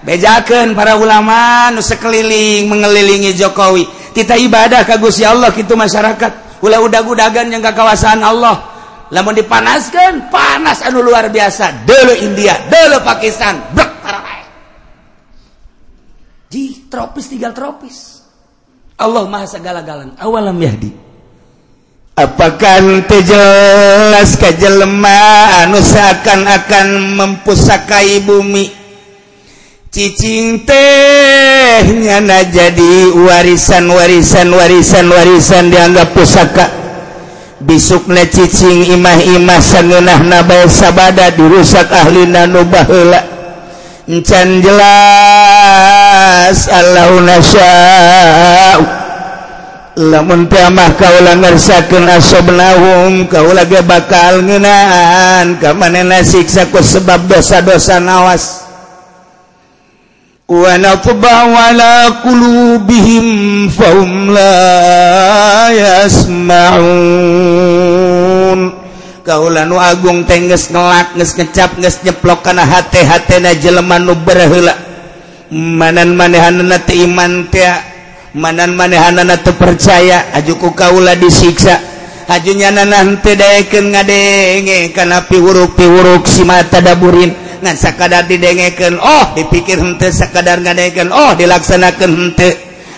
[0.06, 4.13] bejaken para ulama nu sekeliling mengelilingi Jokowi.
[4.13, 6.62] Kita ibadah kagus ya Allah gitu masyarakat.
[6.62, 8.74] Ulah udah-gudagan yang ke kawasan Allah.
[9.10, 11.86] Lamun dipanaskan panas anu luar biasa.
[11.86, 14.21] Dulu India dulu Pakistan brek para
[16.50, 18.24] di tropis tinggal tropis.
[18.95, 21.05] Allah maha segala galan awalam yahdi.
[22.15, 22.80] Apakah
[23.12, 25.19] jelas ke jelema
[25.67, 28.71] anu seakan-akan mempusakai bumi?
[29.91, 36.71] Cicing tehnya na jadi warisan warisan warisan warisan dianggap pusaka.
[37.60, 43.28] Bisukna cicing imah-imah sangenah nabal sabada dirusak ahli nanu baheula.
[44.08, 49.05] Encan jelas Allahu nasya'u
[49.95, 58.03] lamun piamah kaulah ngersakeun asobnahum kaulah ge bakal ngeunaan ka manehna siksa ku sebab dosa-dosa
[58.03, 58.67] nawas.
[60.45, 66.99] Wa natba ala qulubihim fahum la yasmaun.
[69.25, 74.75] Kaulah nu agung teh geus ngelak geus ngecap geus nyeplok kana hate-hatena jelema nu baraheula
[75.49, 77.94] manan manehanna teh iman teh
[78.36, 81.80] manan manehanana terpercaya ajuku kaula disiksa.
[82.26, 87.32] Hajunya nanti deken ngadenge kana piwuruk piwuruk si mata daburin.
[87.63, 92.50] Ngan sakadar didengeken oh dipikir hente sakadar ngadeken oh dilaksanakan hente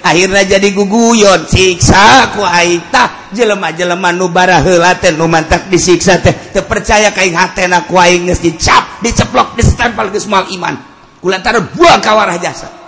[0.01, 6.33] akhirnya jadi guguyon siksa ku aita jelema jelema nubara helaten nu mantak disiksa teh.
[6.55, 10.73] Terpercaya kain hatena ku aing geus dicap diceplok distempel geus mal iman.
[11.19, 12.86] Kulantara buang kawarah jasa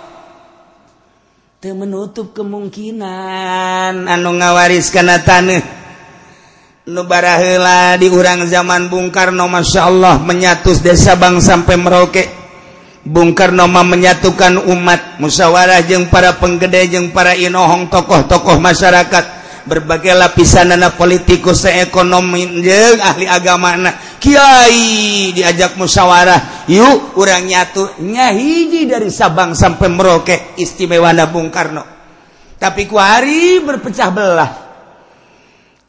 [1.68, 4.08] menutup kemungkinan.
[4.08, 5.60] Anu ngawaris karena tanah
[6.88, 7.36] nubara
[8.00, 12.24] di urang zaman Bung Karno Masya Allah menyatus desa Bang sampai Merauke.
[13.00, 15.20] Bung Karnoma menyatukan umat.
[15.20, 19.39] Musyawarah jeung para penggede jeung para inohong tokoh-tokoh masyarakat.
[19.68, 24.20] Berbagai lapisan anak politikus seekonomi jeung ahli agama anak.
[24.20, 26.68] Kiai diajak musyawarah.
[26.68, 31.84] Yuk urang nyatu nyahiji dari Sabang sampai Merauke istimewa Bung Karno.
[32.60, 34.52] Tapi ku hari berpecah belah.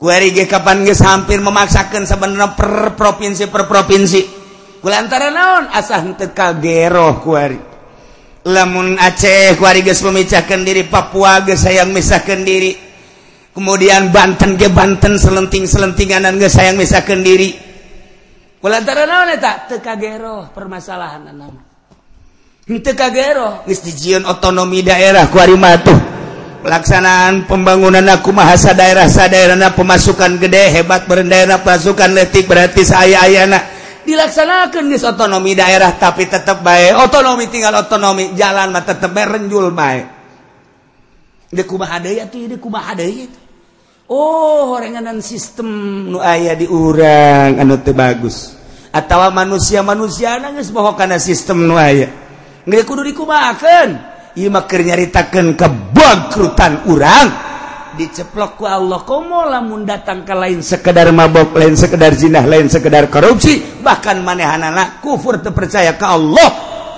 [0.01, 4.21] Kapan hampir memaksakan sebenarnya per provinsi per provinsi.
[4.81, 7.21] Antara naon asah tekaroh
[8.41, 9.53] lamun Aceh
[10.01, 12.90] memecahkan diri Papua sayang misahkan diri
[13.51, 17.55] kemudian Banten ke Banten selenting selentingan dan sayang misalkan diri.
[18.61, 19.65] Kulantaran naon eta?
[19.65, 21.71] Teu kageroh permasalahan anak
[22.79, 23.67] teu kageroh.
[23.67, 25.97] Geus dijieun otonomi daerah ku ari matuh
[26.61, 33.25] pelaksanaan pembangunan aku mahasa daerah sa sadaerana pemasukan gede hebat berendera pasukan letik berarti saya
[33.25, 33.57] ayana
[34.05, 40.05] dilaksanakan di otonomi daerah tapi tetap baik otonomi tinggal otonomi jalan mah tetap renjul baik
[41.49, 43.40] deku ya tuh dia mahadaya itu
[44.11, 45.71] Oh horenganan sistem
[46.11, 48.59] nu aya di urang anu teu bagus.
[48.91, 52.11] Atawa manusia-manusia nangis boho kana sistem nu aya.
[52.67, 53.89] Nggak kudu dikumakan
[54.35, 57.29] ieu mah keur nyaritakeun kebangkrutan urang.
[57.95, 63.07] Diceplok ku Allah komo lamun datang ke lain sekedar mabok lain sekedar zina lain sekedar
[63.07, 63.63] korupsi.
[63.79, 66.49] Bahkan manehanana kufur teu percaya ka Allah.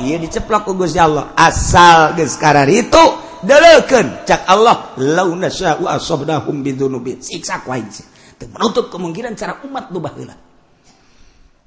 [0.01, 1.30] Ieu diceplok ku Gusti Allah.
[1.38, 7.20] Asal geus kararitu delekan cak Allah launa sya'u asabnahum bidzunubin.
[7.20, 7.91] Siksa ku aing
[8.44, 10.36] menutup kemungkinan cara umat nu baheula.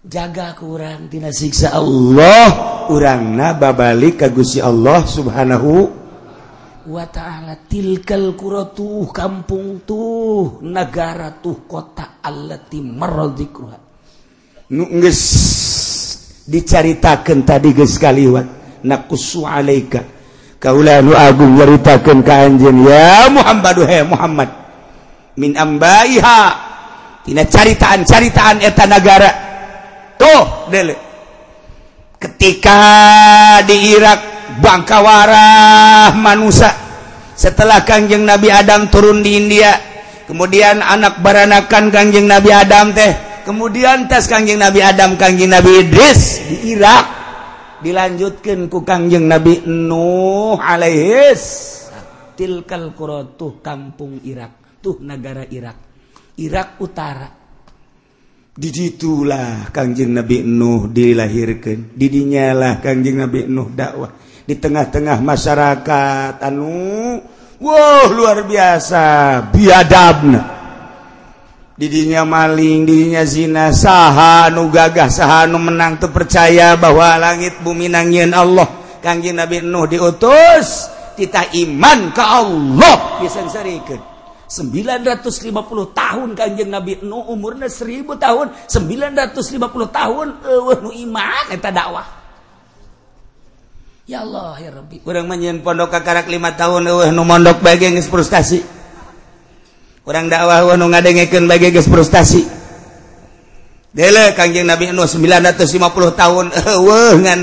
[0.06, 2.86] Jaga kurang tina siksa Allah.
[2.92, 5.72] Urangna babalik ka Gusti Allah subhanahu
[6.86, 7.66] wa ta'ala.
[7.66, 13.86] Tilkal qura tuh kampung tuh negara tuh kota allati maradikuha
[14.66, 15.22] nu geus
[16.46, 18.46] dicaritakeun tadi geus kaliwat.
[18.86, 20.15] Nakusu alaika.
[20.66, 22.82] kaulan Agung nyaritakan ka anjeun.
[22.82, 24.50] Ya Muhammad he Muhammad.
[25.38, 26.66] Min ambaiha.
[27.22, 29.30] Tina caritaan caritaan eta negara
[30.18, 30.98] tuh dele.
[32.18, 32.80] Ketika
[33.62, 34.20] di Irak
[34.58, 36.74] bangkawarah manusia.
[37.36, 39.76] Setelah kanjeng Nabi Adam turun di India
[40.24, 43.12] kemudian anak baranakan kanjeng Nabi Adam teh
[43.44, 47.15] kemudian tes kanjeng Nabi Adam kanjeng Nabi Idris di Irak.
[47.86, 51.42] dilanjutkan ku Kangjeng Nabi Nuh alaihis
[52.34, 55.78] tilkal qura tuh kampung Irak tuh negara Irak
[56.42, 57.30] Irak Utara.
[58.56, 64.10] Dijitulah Kangjeng Nabi Nuh dilahirkan didinyalah Kangjeng Nabi Nuh dakwah.
[64.46, 67.22] Di tengah-tengah masyarakat anu
[67.62, 69.04] wow luar biasa
[69.54, 70.55] biadabna.
[71.76, 77.92] didinya maling dirinya zina saha nu gagah saha nu menang tuh percaya bahwa langit bumi
[77.92, 78.66] nangian Allah.
[79.04, 83.22] Kangjeng Nabi Nuh diutus kita iman ke Allah.
[83.22, 84.02] Bisa serikeun
[84.46, 85.52] 950
[85.90, 88.46] tahun kangjeng Nabi Nuh umurnya 1000 tahun.
[88.66, 89.52] 950
[89.92, 92.08] tahun eueuh nu iman eta dakwah.
[94.06, 95.02] Ya Allah ya Rabbi.
[95.02, 98.85] Kurang menyen pondok kakarak 5 tahun eueuh nu mondok bae geus frustasi
[100.06, 102.46] orang dakwah nu ngadengekeun bagi geus frustasi.
[103.90, 105.82] Dele kanjeng Nabi anu 950
[106.14, 106.46] tahun
[106.78, 107.40] eueuh ngan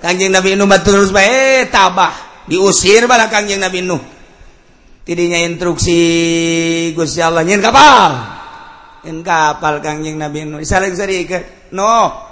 [0.00, 2.44] kanjeng Nabi nu terus bae tabah.
[2.48, 4.00] Diusir bala kanjeng Nabi nu
[5.04, 6.00] tidinya instruksi
[6.96, 8.12] Gusti Allah nyen kapal.
[9.04, 12.24] Nyen kapal kanjeng Nabi anu saling sadikeun no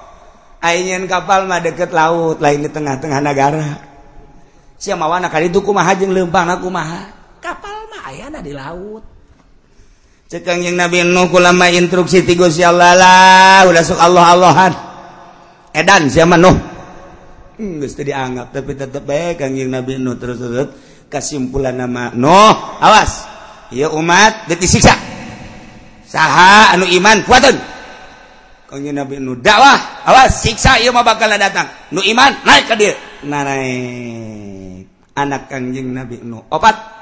[0.65, 3.67] nyen kapal mah deket laut lain di tengah-tengah negara
[4.77, 7.09] siapa mawana kali itu kumaha jeung aku kumaha?
[7.41, 9.16] Kapal mah ayana di laut.
[10.27, 12.95] cekang yang Nabi Nuh kulama instruksi tigo si Allah.
[12.99, 14.73] Lah udah sok Allah Allahan
[15.77, 16.57] edan siapa Nuh.
[17.57, 20.17] Nggak hmm, dianggap tapi tetap baik kangjing Nabi Nuh.
[20.19, 20.69] Terus terus
[21.09, 22.55] kesimpulan nama Nuh.
[22.83, 23.27] Awas.
[23.75, 24.95] Ya umat detik siksa
[26.07, 27.57] saha anu iman kuatun.
[28.67, 30.07] Kangjing Nabi Nuh dakwah.
[30.07, 31.67] Awas siksa ya mah bakal datang.
[31.95, 34.87] Nu iman naik ke dia naik.
[35.17, 36.97] Anak kangjing Nabi Nuh opat.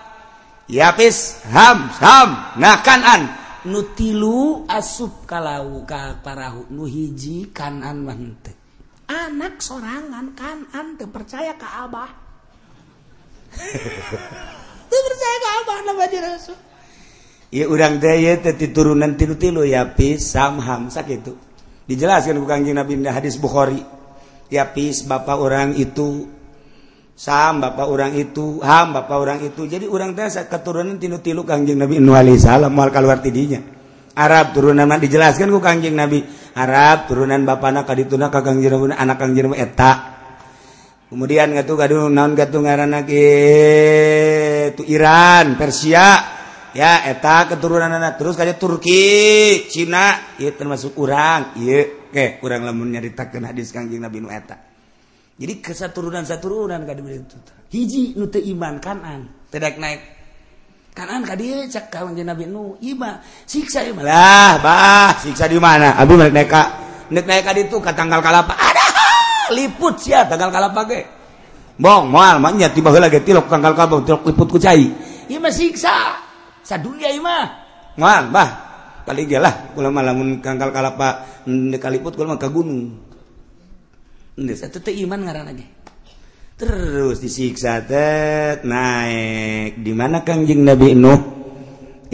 [0.70, 2.28] yapis ham ham
[2.60, 3.22] ngakanaan
[3.68, 8.64] nu tilu asup kalau ka parahu nu hiji kanan mah henteu
[9.08, 12.10] anak sorangan kanan teu percaya ka abah.
[14.90, 16.58] Teu percaya ka abah nama di rasul.
[17.54, 21.38] Ya urang daya teti turunan tilu-tilu yapis sam ham sakitu
[21.86, 23.78] dijelaskan ku kangjeng Nabi hadis Bukhari.
[24.50, 26.28] Yapis bapak orang itu
[27.14, 29.70] Sam Bapak orang itu ham Bapak orang itu.
[29.70, 33.62] Jadi orang desa keturunan tilu-tilu Kangjeng Nabi nuh alaihi salam mal keluar tidinya.
[34.14, 36.26] Arab turunan mah dijelaskan ku Kangjeng Nabi.
[36.58, 39.92] Arab turunan bapana kadituna ka Kangjeng Nabi anak Kangjeng Nabi eta.
[41.06, 46.34] Kemudian ngatu gaduh naon gatu ngaranna kitu Iran Persia.
[46.74, 50.34] Ya eta keturunan anak terus kayak Turki Cina.
[50.42, 51.54] Ya termasuk urang.
[51.62, 54.73] Iya oke kurang lamun nyaritakeun hadis Kangjeng Nabi nu eta.
[55.34, 56.86] jadi kesa turunan satu turunan
[57.74, 59.26] hiji nu iman kanan.
[59.50, 60.00] Tidak naik
[60.94, 65.98] kanan ka dia cek kawan nabi nu iba siksa iba lah bah siksa di mana?
[65.98, 66.54] Abi naik naik
[67.10, 68.54] naik naik ka itu ke tanggal kalapa.
[68.54, 68.86] Ada
[69.58, 71.02] liput sia tanggal kalapa ge.
[71.74, 74.86] Bong moal maknya tiba heula ge tilok tanggal kalapa tilok liput ku cai.
[75.26, 76.22] Ieu siksa.
[76.62, 77.42] Sadunya ieu mah
[77.98, 78.50] moal bah.
[79.02, 81.26] Kali ge lah kula mah lamun tanggal kalapa
[81.82, 83.13] kaliput kula mah ka gunung.
[84.36, 85.66] iman ngaran aja
[86.54, 88.62] terus disiksa tet.
[88.62, 89.82] Naik.
[89.82, 91.20] Di mana Kangjeng Nabi Nuh?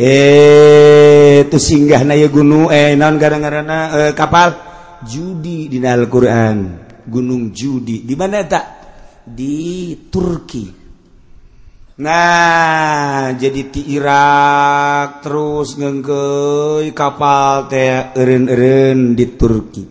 [0.00, 2.72] Eh itu singgah na gunung.
[2.72, 4.08] Eh naon gara-garana?
[4.08, 4.68] Eh, kapal?
[5.00, 8.04] Judi di Al-Qur'an gunung judi.
[8.04, 8.66] Di mana tak?
[9.24, 10.64] Di Turki.
[12.00, 19.84] Nah jadi ti Irak terus ngengke kapal teh eren-eren di Turki.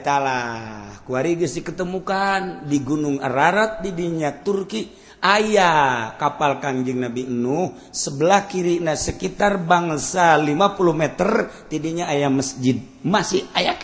[0.00, 5.04] talah diketemukan di Gunung Ararat didinya Turki.
[5.16, 10.48] Ayaah kapal Kanjeng Nabi Nuh sebelah kiri nah sekitar bangsa 50
[10.92, 12.76] meter tidinya ayam masjid.
[13.00, 13.76] Masih aya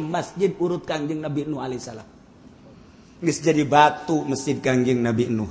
[0.00, 2.22] masjid urut Kanjeng Nabi Nuh Alaihissalam
[3.22, 5.46] jadi batu masjid Kanjeng Nabi Nuh.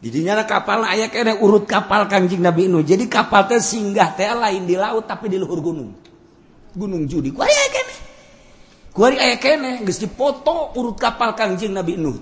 [0.00, 2.80] Didinya kapal aya urut kapal Kanjeng Nabi Nuh.
[2.80, 5.92] Jadi kapal teh singgah teh lain di laut tapi di luhur gunung.
[6.72, 7.66] Gunung judi ayah,
[10.10, 12.18] foto urut kapal Kanjing Nabi Nu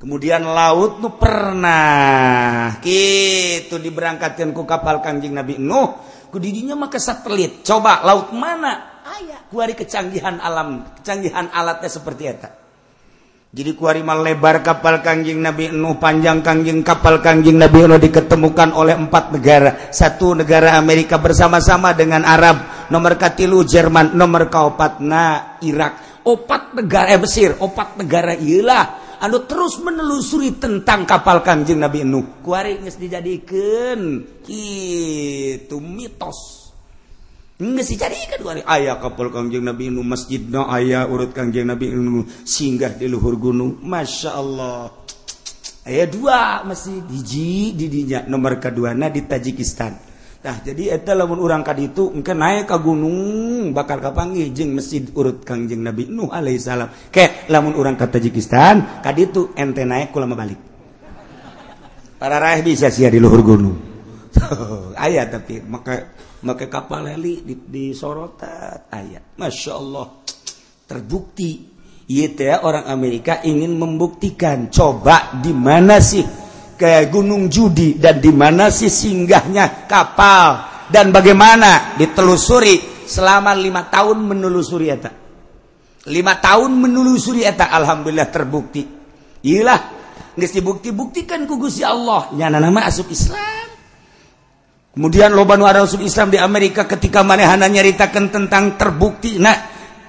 [0.00, 2.80] kemudian laut tuh pernah.
[2.80, 6.08] Gitu diberangkatkanku kapal Kanjing Nabi Nuh.
[6.32, 7.60] Didinya maka satelit.
[7.60, 9.04] Coba laut mana?
[9.04, 9.44] Aya.
[9.52, 12.48] Kecanggihan alam kecanggihan alatnya seperti itu
[13.50, 18.94] jadi kuarimal lebar kapal Kangjing Nabi Nuh panjang Kangjing kapal Kangjing Nabi Nuh diketemukan oleh
[18.94, 19.90] empat negara.
[19.90, 26.22] Satu negara Amerika bersama-sama dengan Arab nomor katilu Jerman nomor kaopatna Irak.
[26.26, 27.56] Opat negara eh, Mesir.
[27.56, 32.44] Opat negara ialah anu terus menelusuri tentang kapal kanjeng Nabi Nuh.
[32.44, 36.68] Kuari nges dijadikan itu mitos.
[37.60, 38.60] Nges dijadikan kuari.
[38.68, 42.28] Ayah kapal kanjeng Nabi Nuh masjidna ayah urut kanjeng Nabi Nuh.
[42.44, 43.80] Singgah di luhur gunung.
[43.80, 44.92] Masya Allah.
[45.88, 50.09] Ayah dua masih hiji didinya nomor kedua na di Tajikistan.
[50.40, 55.04] Nah jadi eta lamun urang ka ditu engke naik ka gunung bakal kapanggih jeung masjid
[55.12, 56.88] urut Kangjeng Nabi Nuh alaihi salam.
[57.12, 60.56] Ke lamun urang ka Tajikistan ka ditu ente naik kulama balik.
[62.16, 63.76] Para raih bisa sia di luhur gunung.
[65.04, 69.36] Aya tapi maka maka kapal heli di, disorotat ayat.
[69.36, 70.24] Masya Allah
[70.88, 71.80] terbukti.
[72.10, 76.26] ieu teh orang Amerika ingin membuktikan coba di mana sih
[76.80, 84.24] ke Gunung Judi dan di mana sih singgahnya kapal dan bagaimana ditelusuri selama lima tahun
[84.24, 85.12] menelusuri eta.
[86.08, 88.82] Lima tahun menelusuri eta alhamdulillah terbukti.
[89.44, 89.80] Iyalah
[90.32, 92.32] nggak dibukti buktikan kugusi Allah.
[92.32, 93.68] Nyana nama asuk Islam.
[94.96, 99.54] Kemudian loban Rasul Islam di Amerika ketika manehana nyaritakan tentang terbukti nah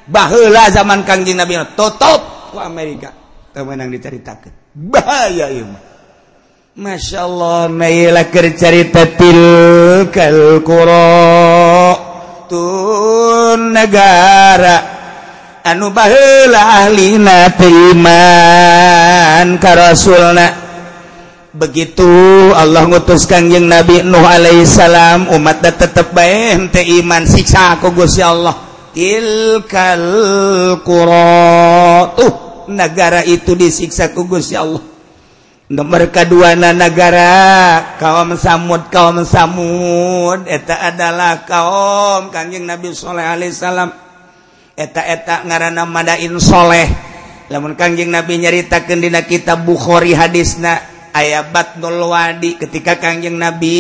[0.10, 3.12] bahula zaman kangjeng Nabi tutup ku Amerika.
[3.52, 5.91] Temenang diceritakan bahaya ieu
[6.72, 11.20] Masya Allah naila tilkal kalkuro
[12.48, 14.80] tun negara
[15.68, 20.48] anu baheula ahlina iman ka rasulna.
[21.52, 22.08] Begitu
[22.56, 28.24] Allah ngutus kangjeng Nabi Nuh alaihissalam salam umatna tetep bae henteu iman siksa ku Gusti
[28.24, 28.56] Allah.
[28.96, 30.08] Tilkal
[30.88, 34.91] qura tuh negara itu disiksa ku Gusti Allah.
[35.72, 37.32] nomor keduana negara
[37.96, 40.44] kaum samud kaum samud.
[40.44, 43.90] Eta adalah kaum kanjeng Nabi soleh alaihissalam
[44.76, 46.92] eta-eta ngaranna madain soleh.
[47.48, 50.84] Lamun kanjeng Nabi nyaritakeun dina kitab Bukhari hadisna
[51.16, 52.60] aya batnul wadi.
[52.60, 53.80] Ketika kangjeng Nabi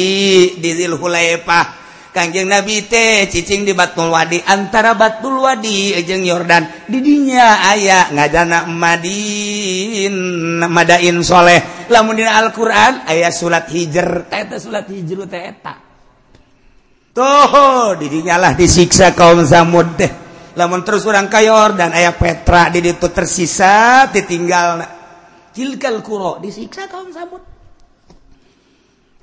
[0.59, 1.80] di Zulhulaifah
[2.11, 6.87] Kangjeng Nabi teh cicing di Batnul Wadi antara Batul Wadi jeung Yordan.
[6.91, 10.15] Didinya aya ngajana Madin
[10.67, 11.87] Madain soleh.
[11.87, 14.27] Lamun dina Al-Qur'an aya surat Hijr.
[14.27, 15.73] Eta surat Hijr teh eta.
[17.11, 20.11] Tuh didinya lah disiksa kaum Samud teh.
[20.59, 24.83] Lamun terus orang kayor dan ayah Petra di itu tersisa ditinggal
[25.55, 27.43] tilkal kuro disiksa kaum samud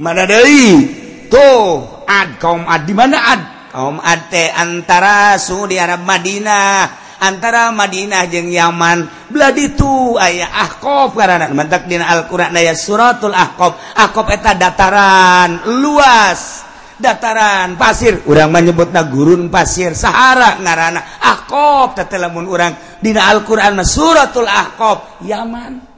[0.00, 3.42] mana dari tuh ad kaum ad di mana ad?
[3.68, 7.06] Kaum ad teh antara Saudi Arab Madinah.
[7.18, 9.28] Antara Madinah jeung Yaman.
[9.28, 13.98] Beladi itu ayah ahqaf karena mentak dina Al-Qur'an aya suratul ahqaf.
[13.98, 16.64] Ahqaf eta dataran luas.
[16.98, 18.22] Dataran pasir.
[18.26, 21.98] Urang menyebutna gurun pasir Sahara ngarana ahqaf.
[21.98, 25.22] Teh lamun urang dina Al-Qur'an suratul ahqaf.
[25.26, 25.97] Yaman.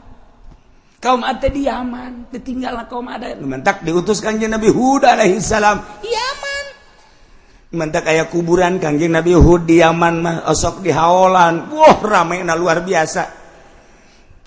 [1.00, 6.04] kaum ada di Yaman ditinggal kaum ada mentak diutus kanjeng Nabi Hud alaihissalam.
[6.04, 6.64] Yaman
[7.72, 12.52] mentak kayak kuburan kanjeng Nabi Hud di Yaman mah osok di haolan wah ramai na
[12.52, 13.39] luar biasa.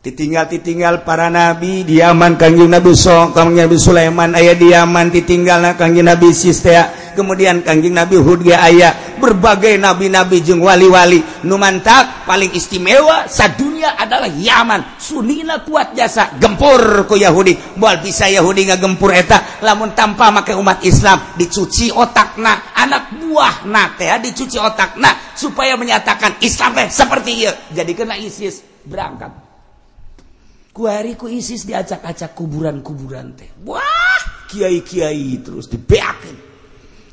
[0.03, 5.07] Ditinggal ditinggal para nabi di Yaman kanjeng Nabi So kanjeng Nabi Sulaiman ayah di Yaman
[5.07, 7.15] ditinggal kanjeng Nabi Sistea.
[7.15, 8.91] Kemudian kanjeng Nabi Hud ya ayah
[9.21, 11.23] berbagai nabi-nabi jeng wali-wali.
[11.47, 14.99] Numantak paling istimewa sadunya adalah Yaman.
[14.99, 17.79] Sunina kuat jasa gempur ku Yahudi.
[17.79, 23.63] Buat bisa Yahudi nggak gempur eta lamun tanpa make umat Islam dicuci otakna anak buah
[23.71, 29.52] nate ya dicuci otakna supaya menyatakan Islam teh seperti iya jadi kena ISIS berangkat
[30.73, 33.47] kuariku ISIS diacak-acak kuburan-kuburan teh.
[33.63, 34.19] Wah,
[34.49, 36.35] kiai-kiai terus dibeakin.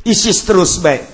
[0.08, 1.04] ISIS terus baik.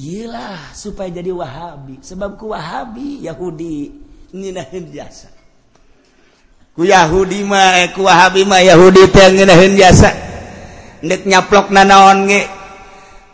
[0.00, 2.00] Iyalah supaya jadi Wahabi.
[2.00, 3.92] Sebab ku Wahabi Yahudi
[4.32, 5.28] nginahin jasa.
[6.72, 10.08] Ku Yahudi mah eh, ku Wahabi mah Yahudi teh nginahin jasa.
[11.04, 12.42] Nek nyaplok nanaon ge.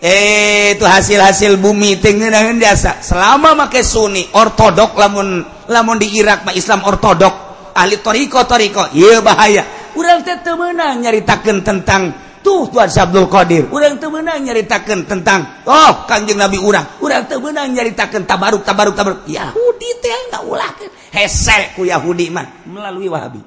[0.03, 2.99] Eh itu hasil-hasil bumi teh nginahin jasa.
[2.99, 7.46] Selama make Sunni ortodok lamun lamun di Irak mah Islam ortodok
[7.77, 8.89] ahli toriko toriko.
[9.21, 9.93] Bahaya.
[9.97, 12.03] Urang teh teu meunang nyaritakan tentang
[12.41, 13.65] tuh Tuhan Abdul Qadir.
[13.69, 17.01] Urang teu meunang nyaritakeun tentang oh kanjeng Nabi urang.
[17.05, 19.21] Urang teu meunang nyaritakeun tabaruk tabaruk tabaruk.
[19.29, 20.71] Yahudi teh enggak ulah
[21.13, 23.41] hese ku Yahudi mah melalui Wahabi.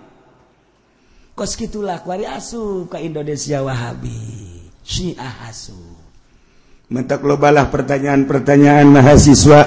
[1.34, 4.58] Kos gitulah kuari asup ke Indonesia Wahabi.
[4.86, 6.00] Syiah asup
[6.90, 9.62] mentak lobalah pertanyaan-pertanyaan mahasiswa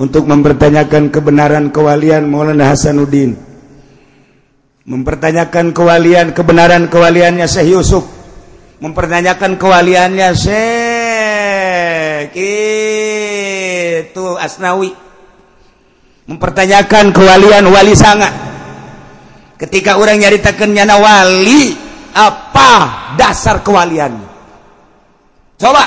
[0.00, 3.49] untuk mempertanyakan kebenaran kewalian Maulana Hasanuddin.
[4.88, 8.08] mempertanyakan kewalian kebenaran kewaliannya Syekh Yusuf.
[8.80, 12.32] Mempertanyakan kewaliannya Syekh
[14.08, 14.96] itu Asnawi.
[16.30, 18.30] Mempertanyakan kewalian wali sanga
[19.58, 21.74] ketika orang nyaritakan nyana wali
[22.14, 22.70] apa
[23.18, 24.14] dasar kewalian?
[25.60, 25.84] Coba.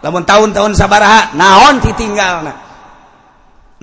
[0.00, 2.56] Lamun tahun-tahun sabaraha naon ditinggal nah,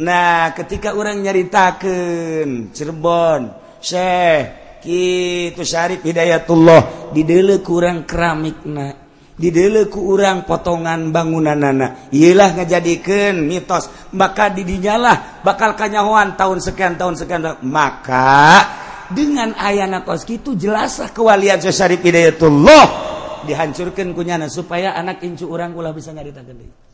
[0.01, 4.43] nah ketika orang nyaritakan Cirebon Syekh
[4.83, 7.11] Kitu Syarif Hidayatullah.
[7.15, 9.07] Didele kurang keramikna
[9.37, 12.09] didele ku urang potongan bangunanana.
[12.09, 18.65] Ialah ngajadikeun mitos maka didinyalah bakal kanyahoan tahun sekian tahun sekian maka
[19.13, 23.07] dengan ayana kos kitu jelasah kewalian Syekh Syarif Hidayatullah.
[23.47, 26.86] Dihancurkan kunyana supaya anak incu orang ulah bisa ngaritakeun deui.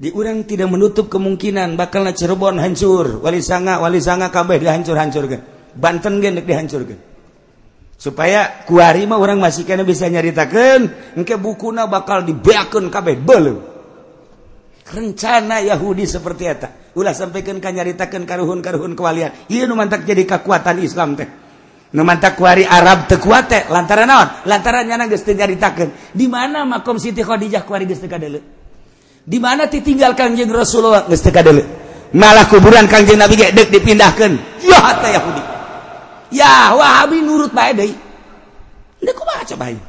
[0.00, 3.20] diurang tidak menutup kemungkinan bakallah Cirebon hancur.
[3.20, 5.28] Wali sanga Wali sanga kabeh dihancur-hancur
[5.76, 7.10] Banten gendek dihancurkan
[8.00, 13.60] supaya kuari mah orang masih kena bisa nyaritakan engke bukuna bakal dibeakan kabeh belum
[14.88, 16.68] rencana Yahudi seperti eta.
[16.96, 19.46] Ulah sampaikan kan nyaritakan karuhun karuhun kewalian.
[19.46, 21.28] Iya nu mantak jadi kekuatan Islam teh.
[21.94, 24.28] Nu mantak kuari Arab teu kuat teh lantaran naon?
[24.48, 26.10] Lantaran nyana geus teu nyaritakeun.
[26.10, 28.59] Di mana makom Siti Khadijah kuari geus teu kadeuleu
[29.24, 31.04] di mana ditinggal Kangjeng Rasulullah?
[31.06, 31.32] Geus teu
[32.14, 34.32] malah kuburan Kangjeng Nabi ge deuk dipindahkeun.
[34.66, 35.42] Yah teh Yahudi.
[36.30, 37.94] Ya Wahabi nurut bae deui.
[39.00, 39.80] Ini kumaha baca ieu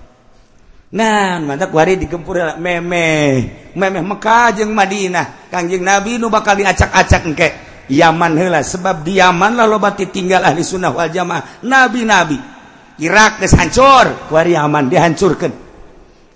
[0.92, 3.72] nah mantap wari digempur memeh.
[3.72, 5.48] Memeh Mekah jeung Madinah.
[5.48, 7.50] Kangjeng Nabi nu bakal diacak-acak engke.
[7.92, 11.64] Yaman heula sebab di Yaman lah loba ditinggal ahli sunnah wal jamaah.
[11.64, 12.36] Nabi-nabi.
[13.00, 14.32] Irak geus hancur.
[14.32, 15.71] Wari Yaman dihancurkeun.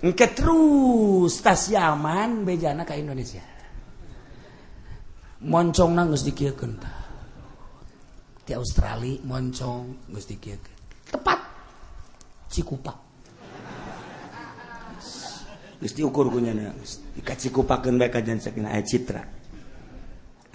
[0.04, 3.40] Engke terus tas Yaman bejana ke Indonesia.
[5.36, 6.80] Moncong nang geus dikieukeun
[8.44, 10.76] Di Australia moncong geus dikieukeun.
[11.12, 11.40] Tepat
[12.52, 12.92] Cikupa.
[15.76, 16.52] Geus diukur ku nya
[17.20, 19.22] cikupakeun bae ka jansekna aya citra.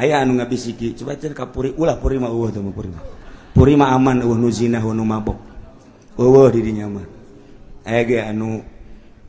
[0.02, 3.06] Aya anu ngabisiki, coba cenah kapuri ulah puri mah eueuh teh puri mah.
[3.54, 5.38] Puri mah aman eueuh nu zina eueuh nu mabok.
[6.18, 7.06] Eueuh di dinya mah.
[7.86, 8.66] Aya ge anu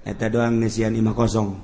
[0.02, 1.48] Eta doang ngesian imah kosong.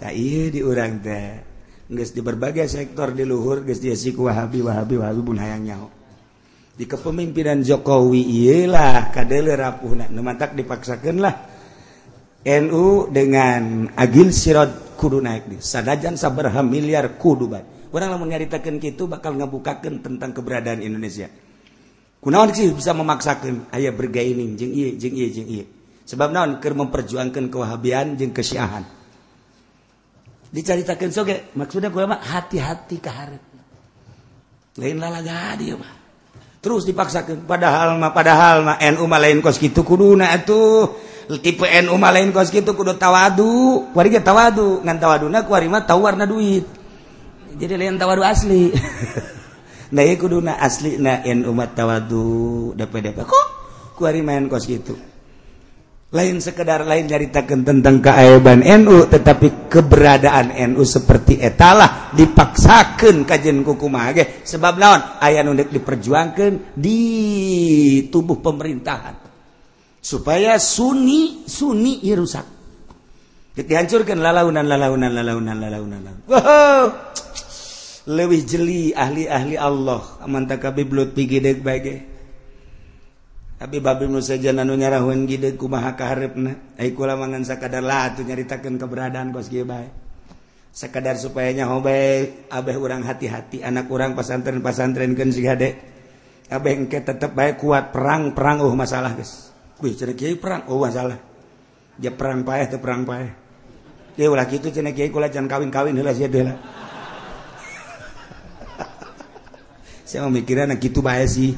[0.00, 1.42] tak iya di urang teh.
[1.88, 5.88] Geus di berbagai sektor di luhur geus dia siku Wahabi Wahabi Wahabi pun hayang nyaho.
[6.78, 11.34] Di kepemimpinan Jokowi iyalah kadele rapuh nu mantak dipaksakeun lah.
[12.46, 15.58] NU dengan Agil Sirot kudu naik nih.
[15.58, 17.66] Sadajan sabaraha miliar kudu bat.
[17.90, 21.26] Orang lamun nyaritakeun kitu bakal ngabukakeun tentang keberadaan Indonesia.
[22.24, 23.70] kunaon sih bisa memaksakan?
[23.74, 25.64] Ayah bergaining jeng iya jeng iya jeng iya
[26.08, 26.56] sebab naon?
[26.58, 28.84] Ker memperjuangkan kewahabian jeng kesyiahan.
[30.48, 33.44] Diceritakan soge maksudnya gue mah hati-hati keharet
[34.78, 35.92] lain lalaga dia mah
[36.62, 41.06] terus dipaksakan padahal mah padahal mah NU mah lain kos gitu kuduna atuh.
[41.28, 43.92] Tipe NU mah lain kos gitu kudu tawadu.
[43.92, 44.80] Kuari ge tawadu.
[44.80, 46.64] Ngan tawaduna kuari mah tawar duit.
[47.60, 48.72] Jadi lain tawadu asli.
[49.92, 53.46] kuduna asli nain umat tawadu DPDP kok?
[53.96, 54.94] Kuari main kos gitu.
[56.08, 64.16] Lain sekedar lain nyaritakan tentang keaiban NU tetapi keberadaan NU seperti etalah dipaksakan kajian kukumaha
[64.16, 64.24] ge.
[64.40, 65.00] Sebab naon?
[65.20, 67.00] Aya nundek diperjuangkan di
[68.08, 69.20] tubuh pemerintahan.
[70.00, 72.56] Supaya Sunni Sunni irusak
[73.58, 76.24] dihancurkan lalaunan lalaunan lalaunan lalaunan lalaunan.
[76.30, 77.07] Wow
[78.08, 80.02] lebih jeli ahli-ahli Allah.
[80.24, 82.18] Amantakabiblut pigidek bage
[83.58, 88.78] tapi babi saja nanu nyarahun gide kumaha kaharepna ai kula mangan sakadar lah atuh nyaritakeun
[88.78, 89.90] keberadaan kos kieu bae.
[90.70, 95.74] Sakadar supaya nyaho bae abeh urang hati-hati anak urang pasantren-pasantrenkeun si gade.
[96.54, 99.50] Abeh engke tetep bae kuat perang-perang oh masalah geus.
[99.74, 101.18] Kuy cenah kiai perang oh masalah.
[101.98, 103.34] Dia perang paeh teu perang paeh.
[104.22, 106.54] Ieu ulah kitu cenah kiai kula can kawin-kawin heula sia deula
[110.08, 111.52] saya mau mikiran gitu bae sih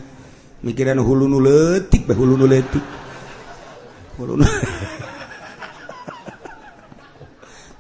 [0.66, 2.82] mikiran hulu nuletik bah hulu nuletik
[4.18, 4.42] hulu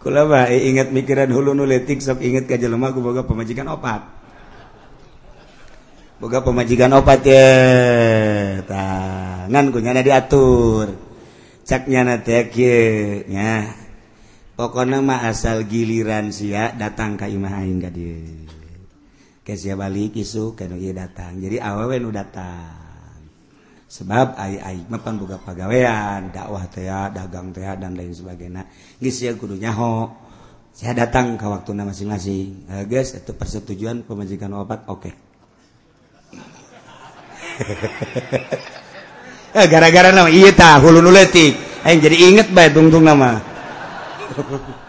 [0.00, 4.00] Kula bah ingat mikiran hulu nuletik sok ingat ka jelema ku boga pemajikan opat.
[6.22, 7.50] Boga pemajikan opat ya.
[8.64, 10.88] Tangan ku nyana diatur.
[11.68, 12.48] Cak nyana teh
[13.28, 13.76] nya.
[14.56, 17.92] Pokoknya mah asal giliran sia datang ka imah aing ka
[19.74, 20.54] balik isu
[20.94, 21.38] datang.
[21.38, 22.78] Jadi awew datang.
[23.90, 24.38] Sebab
[24.86, 28.70] mepan buka pagawean dakwah tea dagang tea dan lain sebagainya.
[29.34, 30.10] Kudunyaho
[30.70, 32.70] saya datang ke waktu masing-masing.
[32.86, 35.10] Guys itu persetujuan pemajikan obat oke.
[35.10, 35.14] Okay.
[39.50, 43.42] Eh, gara-gara nama iya tahu hulu nuletik eh jadi inget baik tungtung nama.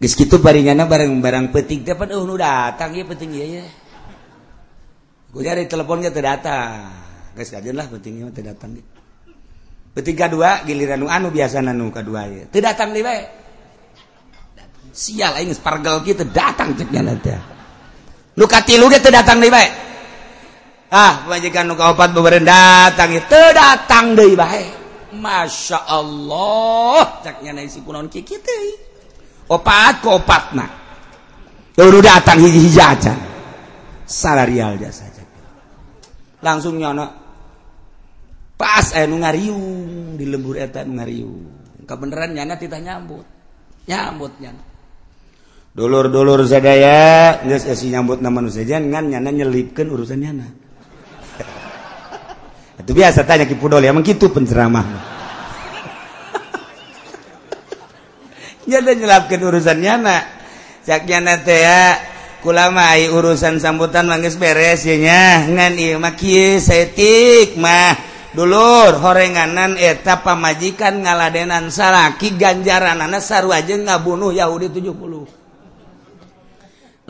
[0.00, 3.68] Geus kitu baringana barang-barang penting teh oh nu datang ya penting ya.
[5.28, 6.88] Gue cari telepon teu datang.
[7.36, 8.80] Geus kajian lah pentingnya teu datang.
[9.92, 12.48] Penting kedua giliran nu anu biasa nu kedua ya.
[12.48, 12.96] Teu datang.
[14.88, 17.36] Sial aing spargel kieu teu datang cek nya teh.
[18.40, 19.68] Nu katilu ge teu datang deui.
[20.88, 24.64] Ah, majikan nu kaopat beberapa datang ya teu datang deui bae.
[25.12, 28.40] Masya Allah cek nya si kunaon kieu kieu
[29.50, 30.70] opat ke opat nak.
[31.74, 33.14] Udah datang hiji aja.
[34.06, 35.22] Salarial saja.
[36.40, 37.18] Langsung nyono
[38.56, 39.62] pas eh nu ngariung
[40.16, 41.34] di lembur eta nu ngariung.
[41.84, 43.26] Kebenaran nyana kita nyambut.
[43.90, 44.62] Nyambut nyana.
[45.70, 50.46] Dulur-dulur sadaya geus esi nyambut nama nu saja ngan nyana nyelipkeun urusan nyana.
[52.82, 55.19] Itu biasa tanya ki pudol ya emang kitu penceramah
[58.68, 59.94] nyelapkan urusannya
[62.40, 66.00] kulama urusan sambutan manggis beresnya ngantik
[67.60, 67.92] mah
[68.32, 75.40] dulur horenganan eta pamajikan ngaladenan salaki ganjaran anak saru aja ngabunuh Yahudi 70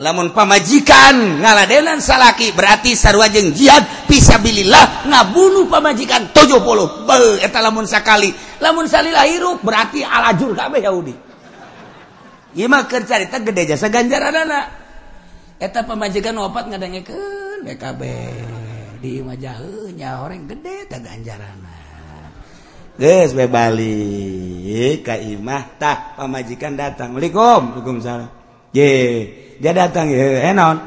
[0.01, 8.33] lamun pamajikan ngaladenan salaki berarti sarwajeng jihad pisabilillah ngabunuh pamajikan 70 Be, eta lamun sakali.
[8.59, 11.30] Lamun salila hirup berarti alajur kabeh Yahudi.
[12.57, 14.65] Imaker carita gede jasa ganjar anak.
[15.61, 18.01] Eta pemajikan opat ngadengkeun BKB.
[19.01, 21.57] Di majahnya orang gede ta ganjaran.
[22.99, 27.15] Geus we balik ka imah tah pamajikan datang.
[27.15, 28.29] Assalamualaikum, Waalaikumsalam.
[28.75, 28.91] Ye,
[29.57, 30.77] dia datang ye, enon.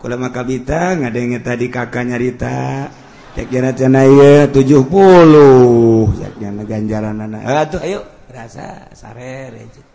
[0.00, 2.88] Kula makabita ngadenge tadi kakak nyarita.
[3.36, 6.16] Cek jana cana ye 70.
[6.16, 7.44] Cek jana ganjaran anak.
[7.44, 8.00] Atuh ayo
[8.32, 9.89] rasa sare rejek.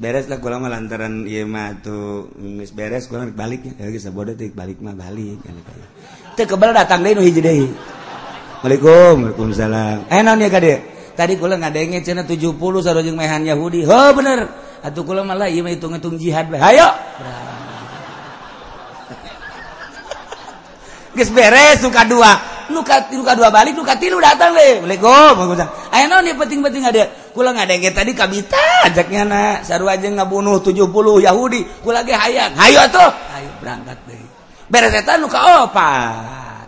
[0.00, 3.76] beres lah kurang lantaran iya mah tuh mis beres kurang balik ya.
[3.76, 5.72] Kita bodoh tuh balik mah balik ya, kan itu
[6.32, 7.68] itu kebal datang deh hiji jadi
[8.64, 10.08] assalamualaikum waalaikumsalam.
[10.08, 10.74] Eh, Enak ya kade
[11.12, 13.84] tadi kula ngadenge cina tujuh puluh satu jeng mehan yahudi.
[13.84, 14.48] Ho bener.
[14.80, 16.88] Atau kula malah iya mah hitung hitung jihad be hayo!
[21.18, 22.32] Gis beres suka dua,
[22.72, 24.80] luka luka dua balik, luka tiru datang deh.
[24.82, 25.68] Waalaikumsalam.
[25.92, 27.04] Ayo nih ya, penting-penting ada.
[27.32, 29.44] pulang ada tadi kabita ajaknya na.
[29.64, 30.86] Saru aja ngabunuh 70
[31.24, 31.64] Yahudi.
[31.80, 32.52] Pulang lagi hayang.
[32.54, 34.22] Hayo tuh ayo berangkat deh
[34.72, 35.92] beresetan luka opa.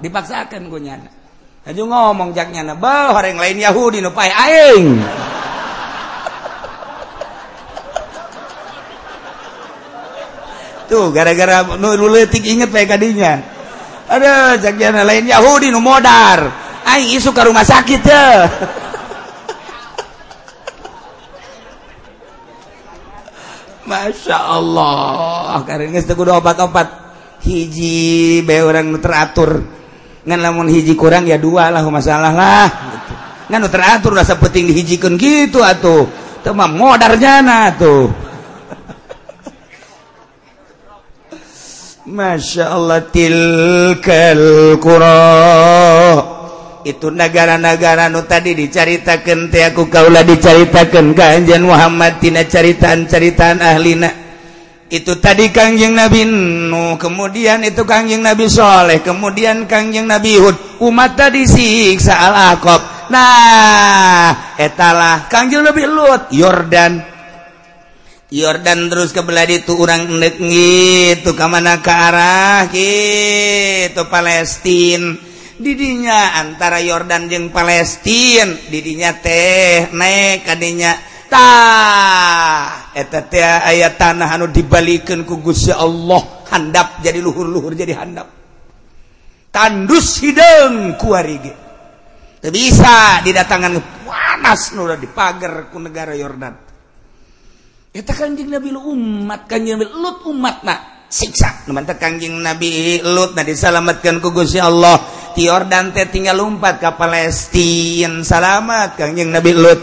[0.04, 1.08] Dipaksakan gue nyana
[1.64, 5.00] aja ngomong jaknya na bah orang lain Yahudi nupai aing.
[10.84, 13.40] Tuh gara-gara nu letik inget kayak kadinya.
[14.04, 16.52] Ada jaknya lain Yahudi nu modar.
[16.84, 18.36] Aing isu ke rumah sakit tuh
[23.84, 25.60] Masya Allah.
[26.40, 26.88] Obat-obat
[27.44, 29.60] hiji be orang teratur.
[30.24, 32.68] Ngan lamun hiji kurang ya dua lah masalah lah.
[32.68, 33.12] Gitu.
[33.44, 36.08] ngan teratur rasa penting dihijikan gitu atuh.
[36.40, 38.12] Teman modar jana tuh
[42.04, 46.33] Masya Allah tilkal qura.
[46.84, 54.12] itu negara-negara nu tadi dicaritakan ti aku kaulah dicaritakan keanjan Muhammad tina caritaan-caritaan ahlina.
[54.92, 60.84] Itu tadi Kangjeng Nabi Nuh kemudian itu Kangjeng Nabi Soleh kemudian Kangjeng Nabi Hud.
[60.84, 63.08] Umat tadi siksa al-Aqab.
[63.08, 67.00] Nah etalah Kangjeng Nabi Lut Yordan.
[68.28, 72.68] Yordan terus ke belah itu orang nek gitu ke mana ke arah?
[72.68, 75.33] Gitu Palestina
[75.64, 80.92] didinya antara Yordan jeung Palestina didinya teh naik kanya
[81.32, 88.28] tah aya tanah anu dibalikeun ku Gusti Allah handap jadi luhur-luhur jadi handap.
[89.48, 91.56] Tandus hidung kuarige
[92.44, 96.54] bisa didatangan panas nu di pagar ku negara Yordan.
[97.94, 101.62] Eta kanjing Nabi umat kanjing Nabi Lut umat nak siksa.
[101.70, 104.98] Kanjing Nabi Lut nah disalamatkan ku gusti Allah.
[105.34, 108.18] Tior teh tinggal lumpat ke Palestina.
[108.26, 109.80] Salamat Kanjing Nabi Lut.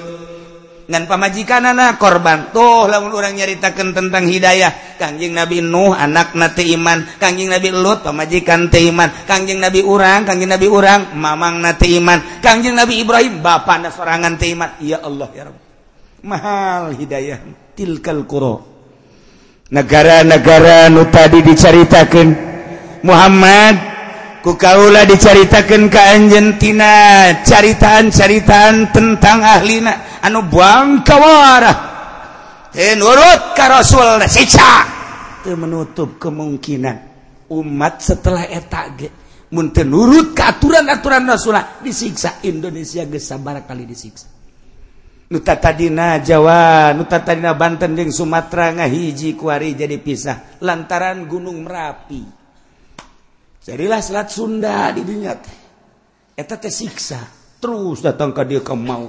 [0.92, 2.52] Dan pamajikan anak korban.
[2.52, 5.00] Tuh lamun orang nyaritakan tentang hidayah.
[5.00, 7.08] Kanjing Nabi Nuh anak nate iman.
[7.16, 9.08] Kanjing Nabi Lut pamajikan teh iman.
[9.24, 12.44] Kanjing Nabi urang kangjing Nabi urang mamang nate iman.
[12.44, 14.76] Kanjing Nabi Ibrahim bapak sorangan teh iman.
[14.84, 15.60] Ya Allah ya Rabb.
[16.28, 17.40] Mahal hidayah.
[17.72, 18.70] Tilkal qura.
[19.72, 22.28] negara-negara nu tadi diceritakan
[23.07, 23.76] Muhammad
[24.43, 26.91] kukaula diceritakan ke Argentina
[27.41, 30.22] caritaan-caritaan tentang ahlina.
[30.22, 31.91] Anu buang kawarah
[32.99, 34.86] nurut ka Rasul siksa
[35.41, 37.09] itu menutup kemungkinan
[37.51, 39.09] umat setelah etak ge
[39.51, 42.39] mun nurut ke aturan-aturan Rasulullah disiksa.
[42.45, 43.34] Indonesia geus
[43.65, 44.41] kali disiksa.
[45.32, 52.20] Nutatadina Jawa Nutatadina Banten jeung Sumatera ngahiji kuari jadi pisah lantaran Gunung Merapi.
[53.64, 55.32] Jadilah selat Sunda di didinya
[56.36, 57.24] eta teh siksa.
[57.64, 59.08] Terus datang ke dia ke mau.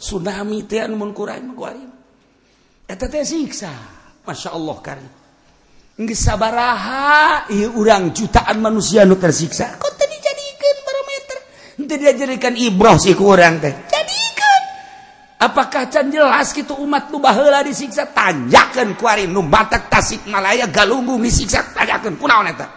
[0.00, 1.84] Tsunami teh anu mun kurang kuari
[2.88, 4.00] eta teh siksa.
[4.24, 5.10] Masya Allah karim.
[6.00, 9.76] Nggak sabaraha ieu urang jutaan manusia nu tersiksa.
[9.76, 11.38] Kok tadi jadikan parameter
[11.84, 13.89] teu dijadikan ibroh sih ku urang teh.
[15.40, 21.16] Apakah can jelas gitu umat nu baheula disiksa tanjakeun ku ari nu batak Tasikmalaya galunggung
[21.24, 22.68] disiksa tanjakeun kunaon eta?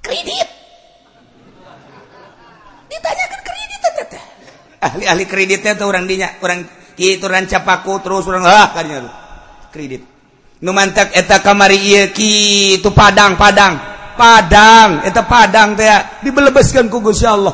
[0.00, 0.48] Kredit.
[2.88, 4.24] Ditanyakan kredit eta teh.
[4.80, 6.64] Ahli-ahli kreditnya tuh orang dinya, orang
[6.96, 9.14] kitu orang capaku terus orang lah kadinya tuh.
[9.68, 10.02] Kredit.
[10.64, 13.76] Nu mantak eta kamari ieu kitu Padang, Padang.
[14.16, 15.92] Padang, eta Padang teh
[16.24, 17.52] dibelebeskeun ku Gusti Allah.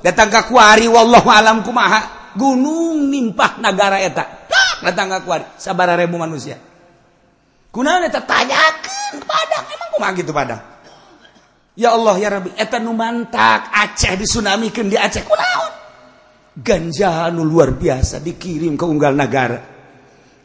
[0.00, 2.19] Datang ka kuari wallahu alam kumaha.
[2.36, 4.48] gunung nimpah negara eta.
[4.80, 5.44] Datang kuari.
[5.60, 6.56] Sabar ribu manusia.
[7.70, 9.64] Kunaon eta tanyakan padang.
[9.70, 10.60] Emang kumaha gitu padang?
[11.78, 13.70] Ya Allah ya Rabbi eta nu mantak.
[13.70, 15.22] Aceh disunamikeun di Aceh.
[15.22, 15.72] Kunaon?
[16.60, 19.80] Ganja nu luar biasa dikirim ke unggal negara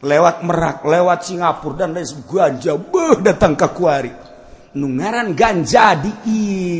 [0.06, 4.12] lewat Merak lewat Singapura dan lain ganja beuh datang ke Kuari.
[4.76, 6.12] Nu ngaran ganja di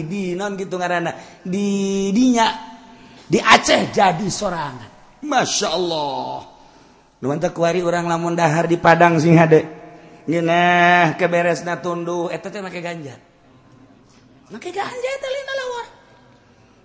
[0.05, 1.43] di non gitu ngaranna.
[1.43, 1.67] Di
[2.13, 2.77] dinya.
[3.27, 4.96] Di Aceh jadi sorangan.
[5.27, 6.47] Masya Allah
[7.21, 9.35] luari orang lamun dahar di Padang sing
[11.19, 12.31] keberes na tunduh
[12.79, 13.19] ganja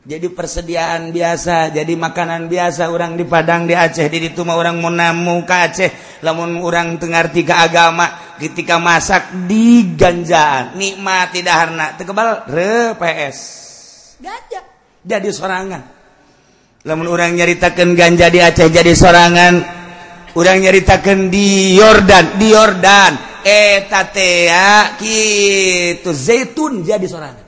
[0.02, 4.10] jadi persediaan biasa jadi makanan biasa orang di Padang di Aceh.
[4.10, 4.82] Di itu mah orang
[5.14, 5.92] mau ke Aceh.
[6.26, 11.94] Lamun orang Tengar tiga agama ketika masak di ganjaan nikmati daharna.
[12.02, 13.38] Tekebal re PS
[14.18, 14.66] ganja
[15.06, 16.01] jadi sorangan.
[16.82, 19.82] namun orang nyaritakan ganja di Aceh jadi sorangan
[20.34, 23.14] orang nyaritakan di Yordan di Yordan.
[23.42, 26.14] Eh, Etatea gitu.
[26.14, 27.46] Zaitun jadi sorangan.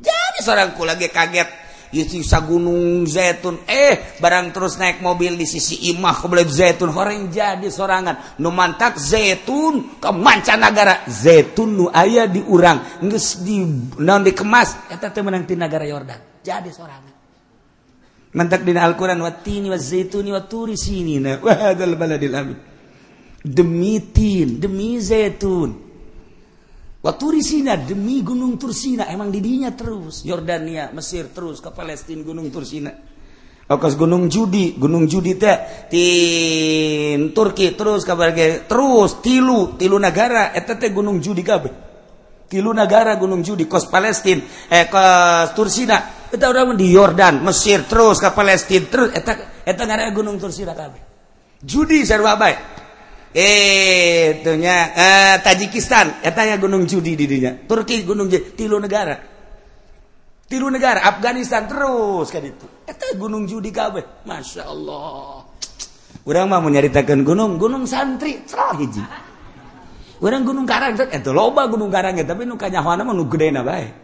[0.00, 1.64] Jadi seorangku lagi kaget.
[1.94, 3.62] Yusa gunung zaitun.
[3.70, 6.90] Eh barang terus naik mobil di sisi imah boleh zaitun.
[6.90, 8.40] Orang jadi sorangan.
[8.40, 11.06] Nu mantak zaitun ke mancanagara.
[11.08, 13.62] Zaitun nu ayah diurang nges di
[14.00, 14.90] non dikemas?
[14.92, 16.44] Eta teh menang ti negara Yordan.
[16.44, 17.13] Jadi sorangan.
[18.34, 22.58] Mantak di Al-Quran watini wazaituni waturi sinina wahadal baladil amin.
[23.44, 25.84] Demi tin, demi zaitun.
[27.04, 29.04] Waturi sina, demi gunung Tursina.
[29.12, 30.24] Emang didinya terus.
[30.24, 32.88] Yordania, Mesir terus ke Palestina gunung Tursina.
[33.64, 38.32] Okas gunung judi, gunung judi teh tin Turki terus kabar
[38.68, 41.72] terus tilu tilu negara eta teh gunung judi kabeh.
[42.48, 48.18] Tilu negara gunung judi kos Palestina eh kos Tursina eta orang di Yordan Mesir terus
[48.18, 51.14] ke Palestine terus eta eta ngara Gunung Tursina kabeh.
[51.62, 52.58] Judi sarwa baik
[53.34, 59.32] ehnya eh, Tajikistan tanya gunung judi didinya Turki gunung tilu negara.
[60.44, 62.66] Tilu negara Afghanistan terus kan itu
[63.16, 64.26] gunung judi kabeh.
[64.28, 65.46] Masya Allah.
[66.24, 68.44] Udah mau menyaritakan gunung gunung santri
[68.78, 69.02] hiji.
[70.22, 74.03] Orang gunung karang itu loba gunung karang tapi nu kanyahoana mah nu gedena bae.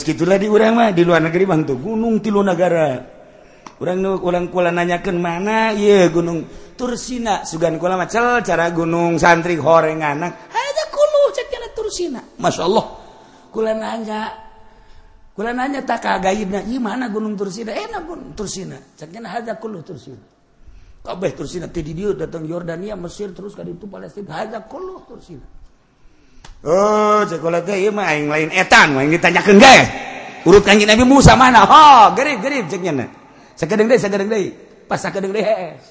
[0.00, 3.20] gitulah di urang mah di luar negeri Bantu gunung tilu negara.
[3.76, 5.76] Orang ulangkula nanyakan mana?
[5.76, 7.44] Ieu gunung Tursina.
[7.44, 12.20] Sugan kulama cel cara gunung santri horeng anak ada kulu ceknya Tursina.
[12.40, 12.86] Masya Allah
[13.52, 14.32] kula nanya.
[15.36, 16.64] Kula nanya tak kagaibna.
[16.64, 17.76] Iya mana gunung Tursina?
[17.76, 18.78] Enak pun Tursina.
[18.96, 20.22] Ceknya ada kulu Tursina.
[21.02, 24.46] Kabeh Tursina tadi dia datang Yordania Mesir terus kali itu Palestina.
[24.46, 25.61] Ada kulu Tursina.
[26.62, 27.26] Oh,
[27.90, 29.76] main lain etan main ditanyakan ge.
[30.46, 31.66] Urut kanjeng Nabi Musa mana?
[31.66, 33.10] Oh, gerib gerib cek nyana.
[33.58, 34.54] Sakedeung deui, sakedeung deui.
[34.86, 35.86] Pas sakedeung deui hees.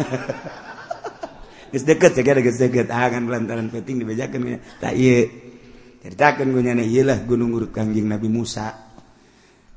[1.72, 2.90] Geus deket cek ada geus deket.
[2.92, 4.58] Ah kan lantaran penting dibejakeun nya.
[4.82, 5.24] Tah ieu.
[6.00, 8.92] Ceritakeun gue nyana ieu lah gunung urut kanjeng Nabi Musa.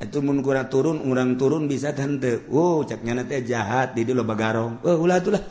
[0.01, 2.49] Itu mun kurang turun, urang turun bisa tante.
[2.51, 4.83] Oh, cek nanti teh jahat di dieu loba garong.
[4.83, 5.43] Oh, ulah tuh lah.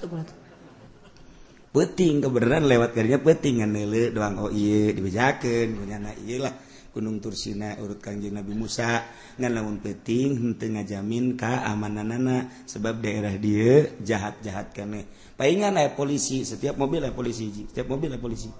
[1.72, 4.12] peting kebenaran lewat karinya peting kan nele.
[4.12, 6.54] Doang oh iya dibejakan punya na iyalah.
[6.92, 9.00] Gunung tursina urut kanjeng Nabi Musa.
[9.40, 12.68] Ngan lamun peting henteu ngajamin ka amananana.
[12.68, 15.08] Sebab daerah dia jahat-jahat kene.
[15.34, 18.52] Paingan aya polisi setiap mobil aya polisi setiap mobil aya polisi.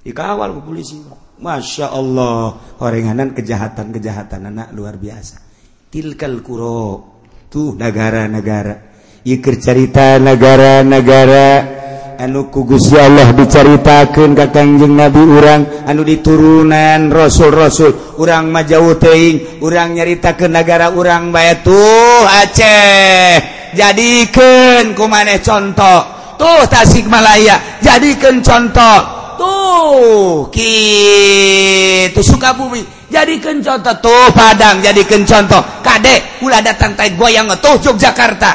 [0.00, 0.96] Dikawal ku polisi.
[1.36, 5.44] Masya Allah horenganan kejahatan-kejahatan anak luar biasa.
[5.92, 7.14] Tilkal kuro
[7.52, 8.96] tuh negara-negara
[9.26, 11.75] Iker cerita negara-negara
[12.16, 20.32] anu kugusya Allah diceritakan kakangjeng nabi urang anu diturunan rasul-rasul urang majauh teing urang nyarita
[20.32, 23.36] ke negara urang bay tuh Aceh
[23.76, 26.08] jadikan ku maneh contoh
[26.40, 28.98] tuh Tasikmalaya jadikan contoh
[29.36, 32.80] tuh gitu Sukabumi
[33.12, 38.52] jadikan contoh tuh Padang jadikan contoh kadek ulah datang tai goyang tuh Yogyakarta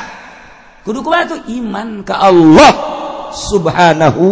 [0.81, 3.00] kudu kumaha tuh iman ke Allah
[3.33, 4.25] subhanahu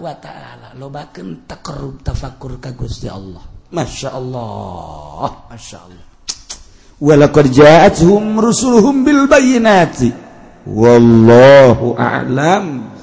[0.00, 0.76] wa ta'ala.
[0.76, 3.40] Lobakeun takarrub tafakur ka Gusti Allah.
[3.72, 5.48] Masya Allah.
[5.50, 6.06] Masya Allah.
[7.00, 10.12] Walaqad ja'atuhum rusuluhum bil bayyinati.
[10.66, 12.95] Wallahu a'lam.